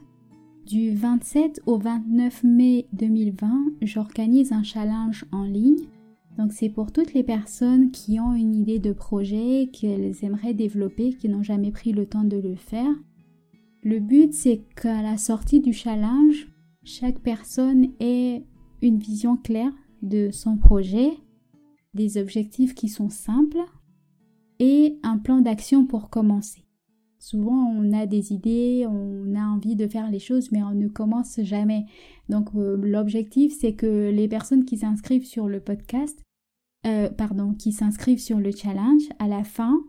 Du 0.69 0.93
27 0.93 1.63
au 1.65 1.79
29 1.79 2.45
mai 2.45 2.89
2020, 2.93 3.77
j'organise 3.81 4.53
un 4.53 4.63
challenge 4.63 5.25
en 5.33 5.45
ligne. 5.45 5.87
Donc 6.37 6.53
c'est 6.53 6.69
pour 6.69 6.93
toutes 6.93 7.15
les 7.15 7.23
personnes 7.23 7.91
qui 7.91 8.21
ont 8.21 8.35
une 8.35 8.55
idée 8.55 8.79
de 8.79 8.93
projet, 8.93 9.71
qu'elles 9.73 10.23
aimeraient 10.23 10.53
développer, 10.53 11.15
qui 11.15 11.31
n'ont 11.31 11.43
jamais 11.43 11.71
pris 11.71 11.93
le 11.93 12.05
temps 12.05 12.25
de 12.25 12.37
le 12.37 12.55
faire. 12.55 12.93
Le 13.83 13.99
but 13.99 14.35
c'est 14.35 14.61
qu'à 14.77 15.01
la 15.01 15.17
sortie 15.17 15.61
du 15.61 15.73
challenge, 15.73 16.49
chaque 16.85 17.21
personne 17.21 17.87
ait 17.99 18.45
une 18.83 18.99
vision 18.99 19.39
claire 19.39 19.73
de 20.03 20.29
son 20.31 20.59
projet, 20.59 21.13
des 21.95 22.19
objectifs 22.19 22.75
qui 22.75 22.91
sont 22.91 23.09
simples 23.09 23.65
et 24.59 24.99
un 25.03 25.17
plan 25.17 25.41
d'action 25.41 25.87
pour 25.87 26.11
commencer. 26.11 26.68
Souvent, 27.19 27.73
on 27.77 27.93
a 27.93 28.07
des 28.07 28.33
idées, 28.33 28.87
on 28.89 29.35
a 29.35 29.43
envie 29.43 29.75
de 29.75 29.89
faire 29.89 30.11
les 30.11 30.21
choses, 30.21 30.53
mais 30.53 30.63
on 30.63 30.75
ne 30.75 30.89
commence 30.89 31.41
jamais. 31.43 31.87
Donc, 32.29 32.51
euh, 32.55 32.77
l'objectif, 32.77 33.53
c'est 33.59 33.75
que 33.75 34.11
les 34.11 34.29
personnes 34.29 34.65
qui 34.65 34.79
s'inscrivent 34.79 35.27
sur 35.27 35.49
le 35.49 35.59
podcast, 35.61 36.23
euh, 36.87 37.11
pardon, 37.11 37.55
qui 37.55 37.73
s'inscrivent 37.73 38.21
sur 38.21 38.39
le 38.39 38.53
challenge, 38.53 39.03
à 39.19 39.27
la 39.27 39.43
fin, 39.43 39.81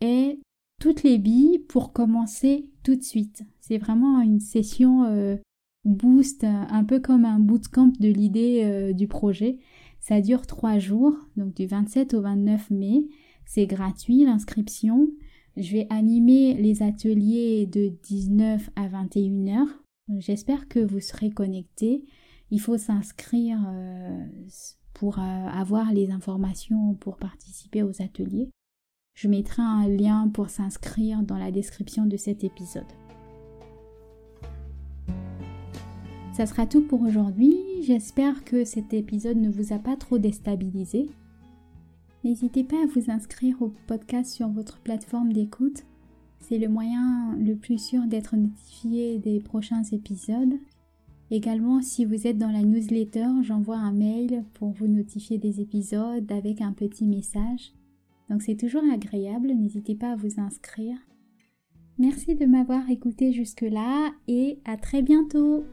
aient 0.00 0.38
toutes 0.80 1.02
les 1.02 1.18
billes 1.18 1.58
pour 1.58 1.92
commencer 1.92 2.70
tout 2.82 2.96
de 2.96 3.02
suite. 3.02 3.42
C'est 3.60 3.78
vraiment 3.78 4.20
une 4.22 4.40
session 4.40 5.04
euh, 5.04 5.36
boost, 5.84 6.44
un 6.44 6.84
peu 6.84 7.00
comme 7.00 7.26
un 7.26 7.38
bootcamp 7.38 7.92
de 8.00 8.08
l'idée 8.08 8.92
du 8.94 9.08
projet. 9.08 9.58
Ça 10.00 10.20
dure 10.20 10.46
trois 10.46 10.78
jours, 10.78 11.16
donc 11.36 11.54
du 11.54 11.66
27 11.66 12.14
au 12.14 12.22
29 12.22 12.70
mai. 12.70 13.04
C'est 13.44 13.66
gratuit 13.66 14.24
l'inscription. 14.24 15.08
Je 15.56 15.72
vais 15.72 15.86
animer 15.90 16.54
les 16.54 16.82
ateliers 16.82 17.66
de 17.66 17.92
19 18.04 18.70
à 18.74 18.88
21 18.88 19.48
heures. 19.48 19.82
J'espère 20.18 20.66
que 20.66 20.78
vous 20.78 21.00
serez 21.00 21.30
connectés. 21.30 22.04
Il 22.50 22.60
faut 22.60 22.78
s'inscrire 22.78 23.58
euh, 23.68 24.26
pour 24.94 25.18
euh, 25.18 25.22
avoir 25.22 25.92
les 25.92 26.10
informations 26.10 26.94
pour 26.94 27.18
participer 27.18 27.82
aux 27.82 28.00
ateliers. 28.00 28.48
Je 29.14 29.28
mettrai 29.28 29.60
un 29.60 29.88
lien 29.88 30.28
pour 30.28 30.48
s'inscrire 30.48 31.22
dans 31.22 31.36
la 31.36 31.50
description 31.50 32.06
de 32.06 32.16
cet 32.16 32.44
épisode. 32.44 32.86
Ça 36.32 36.46
sera 36.46 36.66
tout 36.66 36.86
pour 36.86 37.02
aujourd'hui. 37.02 37.54
J'espère 37.82 38.42
que 38.44 38.64
cet 38.64 38.94
épisode 38.94 39.36
ne 39.36 39.50
vous 39.50 39.74
a 39.74 39.78
pas 39.78 39.96
trop 39.96 40.16
déstabilisé. 40.16 41.10
N'hésitez 42.24 42.62
pas 42.62 42.80
à 42.80 42.86
vous 42.86 43.10
inscrire 43.10 43.60
au 43.62 43.72
podcast 43.88 44.32
sur 44.32 44.48
votre 44.48 44.78
plateforme 44.80 45.32
d'écoute. 45.32 45.82
C'est 46.38 46.58
le 46.58 46.68
moyen 46.68 47.36
le 47.36 47.56
plus 47.56 47.78
sûr 47.78 48.06
d'être 48.06 48.36
notifié 48.36 49.18
des 49.18 49.40
prochains 49.40 49.82
épisodes. 49.90 50.54
Également, 51.32 51.82
si 51.82 52.04
vous 52.04 52.26
êtes 52.26 52.38
dans 52.38 52.50
la 52.50 52.62
newsletter, 52.62 53.26
j'envoie 53.42 53.78
un 53.78 53.92
mail 53.92 54.44
pour 54.54 54.70
vous 54.70 54.86
notifier 54.86 55.38
des 55.38 55.60
épisodes 55.60 56.30
avec 56.30 56.60
un 56.60 56.72
petit 56.72 57.06
message. 57.06 57.72
Donc 58.30 58.42
c'est 58.42 58.56
toujours 58.56 58.84
agréable, 58.92 59.48
n'hésitez 59.48 59.94
pas 59.96 60.12
à 60.12 60.16
vous 60.16 60.38
inscrire. 60.38 60.96
Merci 61.98 62.34
de 62.34 62.46
m'avoir 62.46 62.88
écouté 62.88 63.32
jusque-là 63.32 64.12
et 64.28 64.58
à 64.64 64.76
très 64.76 65.02
bientôt 65.02 65.64